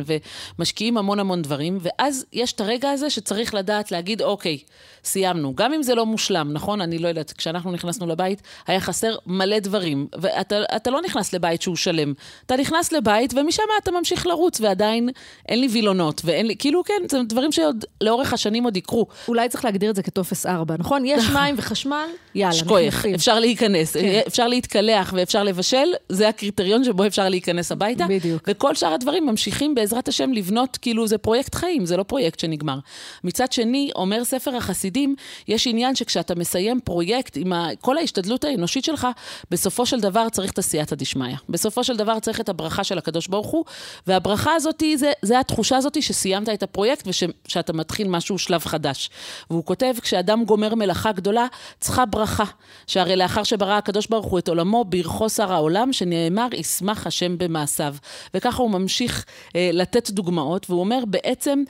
ומשקיעים 0.59 0.97
המון 0.97 1.19
המון 1.19 1.41
דברים, 1.41 1.77
ואז 1.81 2.25
יש 2.33 2.53
את 2.53 2.61
הרגע 2.61 2.89
הזה 2.89 3.09
שצריך 3.09 3.53
לדעת 3.53 3.91
להגיד, 3.91 4.21
אוקיי, 4.21 4.57
סיימנו. 5.03 5.55
גם 5.55 5.73
אם 5.73 5.83
זה 5.83 5.95
לא 5.95 6.05
מושלם, 6.05 6.49
נכון? 6.53 6.81
אני 6.81 6.99
לא 6.99 7.07
יודעת, 7.07 7.31
כשאנחנו 7.31 7.71
נכנסנו 7.71 8.07
לבית, 8.07 8.41
היה 8.67 8.79
חסר 8.79 9.15
מלא 9.25 9.59
דברים, 9.59 10.07
ואתה 10.21 10.55
אתה 10.75 10.89
לא 10.89 11.01
נכנס 11.01 11.33
לבית 11.33 11.61
שהוא 11.61 11.75
שלם. 11.75 12.13
אתה 12.45 12.55
נכנס 12.55 12.91
לבית, 12.91 13.33
ומשם 13.33 13.63
אתה 13.83 13.91
ממשיך 13.91 14.27
לרוץ, 14.27 14.61
ועדיין 14.61 15.09
אין 15.49 15.61
לי 15.61 15.67
וילונות, 15.67 16.21
ואין 16.25 16.47
לי, 16.47 16.55
כאילו, 16.59 16.83
כן, 16.83 16.93
זה 17.11 17.19
דברים 17.23 17.51
שעוד 17.51 17.85
לאורך 18.01 18.33
השנים 18.33 18.63
עוד 18.63 18.77
יקרו. 18.77 19.07
אולי 19.27 19.49
צריך 19.49 19.65
להגדיר 19.65 19.89
את 19.89 19.95
זה 19.95 20.03
כטופס 20.03 20.45
4, 20.45 20.75
נכון? 20.79 21.05
יש 21.05 21.29
מים 21.29 21.55
וחשמל, 21.57 22.07
יאללה, 22.35 22.53
איך, 22.77 23.05
אפשר 23.05 23.39
להיכנס, 23.39 23.97
כן. 23.97 24.21
אפשר 24.27 24.47
להתקלח 24.47 25.13
ואפשר 25.15 25.43
לבשל, 25.43 25.87
זה 26.09 26.29
הקריטריון 26.29 26.83
שבו 26.83 27.05
אפשר 27.05 27.29
להיכנס 27.29 27.71
הביתה. 27.71 28.05
בדיוק. 28.09 28.43
וכל 28.47 28.75
שאר 28.75 28.93
הדברים 28.93 29.25
ממשיכים 29.25 29.75
בעזרת 29.75 30.07
השם 30.07 30.33
לבנות, 30.33 30.77
כאילו 30.77 31.07
זה 31.07 31.17
פרויקט 31.17 31.55
חיים, 31.55 31.85
זה 31.85 31.97
לא 31.97 32.03
פרויקט 32.03 32.39
שנגמר. 32.39 32.79
מצד 33.23 33.51
שני, 33.51 33.91
אומר 33.95 34.23
ספר 34.23 34.55
החסידים, 34.55 35.15
יש 35.47 35.67
עניין 35.67 35.95
שכשאתה 35.95 36.35
מסיים 36.35 36.79
פרויקט 36.83 37.37
עם 37.37 37.53
כל 37.81 37.97
ההשתדלות 37.97 38.43
האנושית 38.43 38.85
שלך, 38.85 39.07
בסופו 39.51 39.85
של 39.85 39.99
דבר 39.99 40.29
צריך 40.29 40.51
את 40.51 40.57
הסייעתא 40.57 40.95
דשמיא. 40.95 41.35
בסופו 41.49 41.83
של 41.83 41.97
דבר 41.97 42.19
צריך 42.19 42.41
את 42.41 42.49
הברכה 42.49 42.83
של 42.83 42.97
הקדוש 42.97 43.27
ברוך 43.27 43.47
הוא, 43.47 43.65
והברכה 44.07 44.55
הזאת, 44.55 44.83
זה, 44.95 45.11
זה 45.21 45.39
התחושה 45.39 45.77
הזאת 45.77 46.03
שסיימת 46.03 46.49
את 46.49 46.63
הפרויקט 46.63 47.07
ושאתה 47.07 47.73
מתחיל 47.73 48.07
משהו, 48.07 48.37
שלב 48.37 48.65
חדש. 48.65 49.09
והוא 49.49 49.65
כותב, 49.65 49.93
כשאדם 50.01 50.45
גומר 50.45 50.75
מלאכה 50.75 51.11
גדולה, 51.11 51.47
צריכה 51.79 52.05
ברכה. 52.05 52.43
שהרי 52.87 53.15
לאחר 53.15 53.43
שברא 53.43 53.77
הקדוש 53.77 54.07
ברוך 54.07 54.25
הוא 54.25 54.39
את 54.39 54.47
עולמו, 54.47 54.85
ברכו 54.85 55.29
שר 55.29 55.53
העולם, 55.53 55.93
שנאמר, 55.93 56.47
ישמח 56.53 57.07
השם 57.07 57.37
במעשיו. 57.37 57.95
וככה 58.33 58.63
הוא 58.63 58.71
ממשיך 58.71 59.25
אה, 59.55 59.69
לתת 59.73 60.09
דוגמאות, 60.09 60.69
והוא 60.69 60.79
אומר, 60.79 61.03
בעצם, 61.07 61.63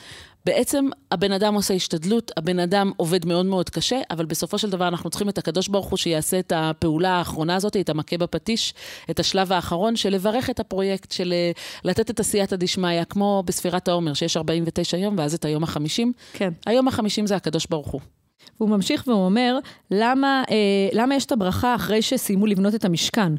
בעצם 0.45 0.85
הבן 1.11 1.31
אדם 1.31 1.53
עושה 1.53 1.73
השתדלות, 1.73 2.31
הבן 2.37 2.59
אדם 2.59 2.91
עובד 2.97 3.25
מאוד 3.25 3.45
מאוד 3.45 3.69
קשה, 3.69 3.99
אבל 4.11 4.25
בסופו 4.25 4.57
של 4.57 4.69
דבר 4.69 4.87
אנחנו 4.87 5.09
צריכים 5.09 5.29
את 5.29 5.37
הקדוש 5.37 5.67
ברוך 5.67 5.87
הוא 5.87 5.97
שיעשה 5.97 6.39
את 6.39 6.53
הפעולה 6.55 7.09
האחרונה 7.09 7.55
הזאת, 7.55 7.77
את 7.77 7.89
המכה 7.89 8.17
בפטיש, 8.17 8.73
את 9.09 9.19
השלב 9.19 9.51
האחרון 9.51 9.95
של 9.95 10.09
לברך 10.09 10.49
את 10.49 10.59
הפרויקט, 10.59 11.11
של 11.11 11.33
אה, 11.33 11.51
לתת 11.83 12.09
את 12.09 12.19
הסייעתא 12.19 12.55
דשמיא, 12.55 13.03
כמו 13.03 13.43
בספירת 13.45 13.87
העומר, 13.87 14.13
שיש 14.13 14.37
49 14.37 14.97
יום, 14.97 15.15
ואז 15.17 15.33
את 15.33 15.45
היום 15.45 15.63
החמישים. 15.63 16.13
כן. 16.33 16.49
היום 16.65 16.87
החמישים 16.87 17.27
זה 17.27 17.35
הקדוש 17.35 17.67
ברוך 17.69 17.87
הוא. 17.87 18.01
והוא 18.59 18.69
ממשיך 18.69 19.03
והוא 19.07 19.25
אומר, 19.25 19.59
למה, 19.91 20.43
אה, 20.49 20.55
למה 20.93 21.15
יש 21.15 21.25
את 21.25 21.31
הברכה 21.31 21.75
אחרי 21.75 22.01
שסיימו 22.01 22.45
לבנות 22.45 22.75
את 22.75 22.85
המשכן? 22.85 23.33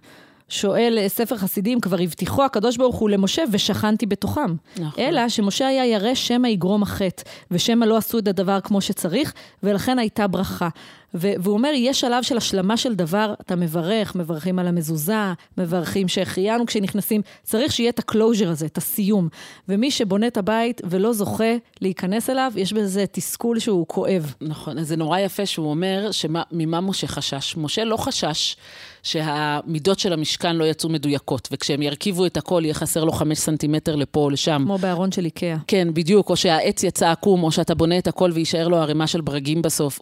שואל 0.49 0.99
אה, 0.99 1.09
ספר 1.09 1.37
חסידים, 1.37 1.81
כבר 1.81 1.97
הבטיחו 2.01 2.45
הקדוש 2.45 2.77
ברוך 2.77 2.97
הוא 2.97 3.11
למשה 3.11 3.43
ושכנתי 3.53 4.07
בתוכם. 4.07 4.55
נכון. 4.79 5.05
אלא 5.05 5.29
שמשה 5.29 5.67
היה 5.67 5.87
ירא 5.87 6.15
שמא 6.15 6.47
יגרום 6.47 6.83
החטא, 6.83 7.23
ושמא 7.51 7.85
לא 7.85 7.97
עשו 7.97 8.19
את 8.19 8.29
הדבר 8.29 8.61
כמו 8.61 8.81
שצריך, 8.81 9.33
ולכן 9.63 9.99
הייתה 9.99 10.27
ברכה. 10.27 10.69
והוא 11.15 11.55
אומר, 11.55 11.71
יש 11.75 12.01
שלב 12.01 12.23
של 12.23 12.37
השלמה 12.37 12.77
של 12.77 12.95
דבר, 12.95 13.35
אתה 13.41 13.57
מברך, 13.57 14.15
מברכים 14.15 14.59
על 14.59 14.67
המזוזה, 14.67 15.33
מברכים 15.59 16.09
שהחיינו 16.09 16.67
כשנכנסים, 16.67 17.21
צריך 17.43 17.73
שיהיה 17.73 17.91
את 17.91 17.99
הקלוז'ר 17.99 18.51
הזה, 18.51 18.67
את 18.67 18.79
הסיום. 18.79 19.29
ומי 19.69 19.91
שבונה 19.91 20.27
את 20.27 20.37
הבית 20.37 20.81
ולא 20.85 21.13
זוכה 21.13 21.57
להיכנס 21.81 22.31
אליו, 22.31 22.53
יש 22.57 22.73
בזה 22.73 23.05
תסכול 23.13 23.59
שהוא 23.59 23.87
כואב. 23.87 24.35
נכון, 24.41 24.79
אז 24.79 24.89
זה 24.89 24.97
נורא 24.97 25.19
יפה 25.19 25.47
שהוא 25.47 25.71
אומר 25.71 26.11
שממה 26.13 26.81
משה 26.81 27.07
חשש. 27.07 27.55
משה 27.57 27.85
לא 27.85 27.97
חשש 27.97 28.57
שהמידות 29.03 29.99
של 29.99 30.13
המשכן 30.13 30.57
לא 30.57 30.65
יצאו 30.65 30.89
מדויקות, 30.89 31.49
וכשהם 31.53 31.83
ירכיבו 31.83 32.27
את 32.27 32.37
הכל 32.37 32.61
יהיה 32.65 32.75
חסר 32.75 33.05
לו 33.05 33.13
חמש 33.13 33.39
סנטימטר 33.39 33.97
לפה 33.97 34.21
או 34.21 34.31
לשם. 34.31 34.63
כמו 34.65 34.79
בארון 34.79 35.13
של 35.13 35.25
איקאה. 35.25 35.57
כן, 35.67 35.89
בדיוק, 35.95 36.31
או 36.31 36.37
שהעץ 36.37 36.83
יצא 36.83 37.11
עקום, 37.11 37.43
או 37.43 37.53
שאתה 37.53 37.75
בונה 37.75 37.99
את 37.99 38.07
הכל 38.07 38.31
ויישאר 38.35 38.69
לו 38.69 38.77
ערימה 38.77 39.07
של 39.07 39.21
ברגים 39.21 39.63
בסוף. 39.63 40.01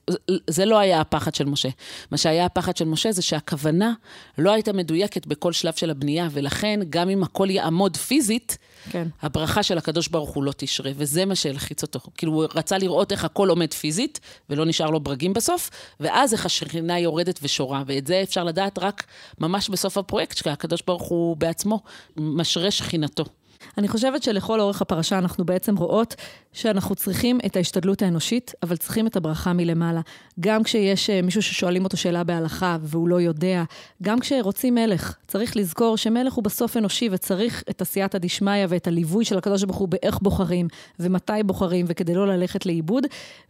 זה 0.51 0.65
לא 0.65 0.79
היה 0.79 0.96
הפחד 1.01 1.35
של 1.35 1.45
משה. 1.45 1.69
מה 2.11 2.17
שהיה 2.17 2.45
הפחד 2.45 2.77
של 2.77 2.85
משה 2.85 3.13
זה 3.13 3.23
שהכוונה 3.23 3.93
לא 4.39 4.53
הייתה 4.53 4.73
מדויקת 4.73 5.27
בכל 5.27 5.53
שלב 5.53 5.73
של 5.73 5.91
הבנייה, 5.91 6.29
ולכן 6.33 6.81
גם 6.91 7.11
אם 7.11 7.23
הכל 7.23 7.51
יעמוד 7.51 7.97
פיזית, 7.97 8.59
כן. 8.91 9.09
הברכה 9.23 9.63
של 9.63 9.79
הקדוש 9.79 10.09
ברוך 10.09 10.31
הוא 10.31 10.45
לא 10.45 10.53
תשרה, 10.57 10.91
וזה 10.97 11.25
מה 11.25 11.35
שהלחיץ 11.35 11.83
אותו. 11.83 12.01
כאילו, 12.17 12.33
הוא 12.33 12.45
רצה 12.55 12.79
לראות 12.79 13.13
איך 13.13 13.25
הכל 13.25 13.49
עומד 13.49 13.75
פיזית, 13.75 14.21
ולא 14.51 14.65
נשאר 14.65 14.91
לו 14.91 15.01
ברגים 15.01 15.33
בסוף, 15.33 15.71
ואז 16.01 16.33
איך 16.33 16.47
השכינה 16.47 16.99
יורדת 16.99 17.39
ושורה, 17.43 17.83
ואת 17.87 18.07
זה 18.07 18.21
אפשר 18.23 18.45
לדעת 18.45 18.79
רק 18.79 19.05
ממש 19.41 19.69
בסוף 19.69 19.99
הפרויקט, 19.99 20.37
שהקדוש 20.37 20.83
ברוך 20.87 21.03
הוא 21.03 21.37
בעצמו 21.37 21.83
משרה 22.17 22.71
שכינתו. 22.71 23.25
אני 23.79 23.89
חושבת 23.89 24.23
שלכל 24.23 24.61
אורך 24.61 24.83
הפרשה 24.83 25.19
אנחנו 25.19 25.45
בעצם 25.45 25.77
רואות 25.77 26.15
שאנחנו 26.53 26.95
צריכים 26.95 27.39
את 27.47 27.57
ההשתדלות 27.57 28.03
האנושית, 28.03 28.53
אבל 28.63 28.77
צריכים 28.77 29.07
את 29.07 29.17
הברכה 29.17 29.53
מלמעלה. 29.53 30.01
גם 30.41 30.63
כשיש 30.63 31.11
אה, 31.11 31.23
מישהו 31.23 31.43
ששואלים 31.43 31.85
אותו 31.85 31.97
שאלה 31.97 32.25
בהלכה 32.25 32.77
והוא 32.83 33.09
לא 33.09 33.21
יודע, 33.21 33.65
גם 34.03 34.21
כשרוצים 34.21 34.75
מלך, 34.75 35.17
צריך 35.29 35.57
לזכור 35.57 35.97
שמלך 35.97 36.35
הוא 36.35 36.45
בסוף 36.45 36.77
אנושי 36.77 37.09
וצריך 37.13 37.65
את 37.71 37.83
עשייתא 37.83 38.19
דשמיא 38.19 38.67
ואת 38.69 38.87
הליווי 38.87 39.25
של 39.25 39.39
הקדוש 39.39 39.65
ברוך 39.65 39.77
הוא 39.77 39.89
באיך 39.89 40.19
בוחרים 40.23 40.69
ומתי 41.01 41.33
בוחרים 41.45 41.87
וכדי 41.89 42.15
לא 42.15 42.27
ללכת 42.27 42.67
לאיבוד. 42.67 43.05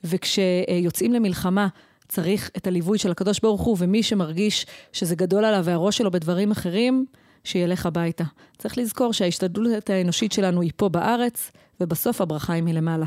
וכשיוצאים 0.05 1.13
למלחמה, 1.13 1.69
צריך 2.09 2.51
את 2.57 2.67
הליווי 2.67 2.99
של 2.99 3.11
הקדוש 3.11 3.41
ברוך 3.41 3.63
הוא, 3.63 3.77
ומי 3.81 4.03
שמרגיש 4.03 4.67
שזה 4.93 5.15
גדול 5.15 5.45
עליו 5.45 5.65
והראש 5.65 5.99
שלו 5.99 6.11
בדברים 6.11 6.51
אחרים, 6.51 7.07
שילך 7.47 7.87
הביתה. 7.87 8.25
צריך 8.59 8.79
לזכור 8.79 9.13
שההשתדלות 9.13 9.91
האנושית 9.91 10.33
שלנו 10.33 10.61
היא 10.61 10.73
פה 10.77 10.89
בארץ, 10.89 11.53
ובסוף 11.81 12.21
הברכה 12.21 12.53
היא 12.53 12.63
מלמעלה. 12.63 13.07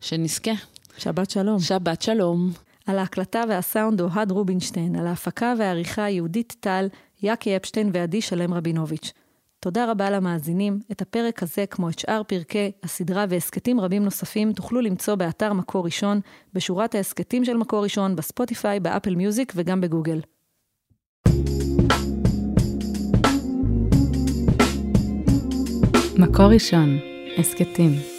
שנזכה. 0.00 0.50
שבת 0.98 1.30
שלום. 1.30 1.60
שבת 1.60 2.02
שלום. 2.02 2.50
על 2.86 2.98
ההקלטה 2.98 3.42
והסאונד 3.48 4.00
אוהד 4.00 4.30
רובינשטיין, 4.30 4.96
על 4.96 5.06
ההפקה 5.06 5.54
והעריכה 5.58 6.10
יהודית 6.10 6.56
טל, 6.60 6.88
יאקי 7.22 7.56
אפשטיין 7.56 7.90
ועדי 7.92 8.20
שלם 8.20 8.54
רבינוביץ'. 8.54 9.12
תודה 9.60 9.90
רבה 9.90 10.10
למאזינים. 10.10 10.80
את 10.92 11.02
הפרק 11.02 11.42
הזה, 11.42 11.66
כמו 11.66 11.88
את 11.88 11.98
שאר 11.98 12.22
פרקי 12.22 12.72
הסדרה 12.82 13.24
והסכתים 13.28 13.80
רבים 13.80 14.04
נוספים, 14.04 14.52
תוכלו 14.52 14.80
למצוא 14.80 15.14
באתר 15.14 15.52
מקור 15.52 15.84
ראשון, 15.84 16.20
בשורת 16.54 16.94
ההסכתים 16.94 17.44
של 17.44 17.56
מקור 17.56 17.82
ראשון, 17.82 18.16
בספוטיפיי, 18.16 18.80
באפל 18.80 19.14
מיוזיק 19.14 19.52
וגם 19.56 19.80
בגוגל. 19.80 20.20
מקור 26.20 26.46
ראשון, 26.46 26.98
הסכתים. 27.38 28.09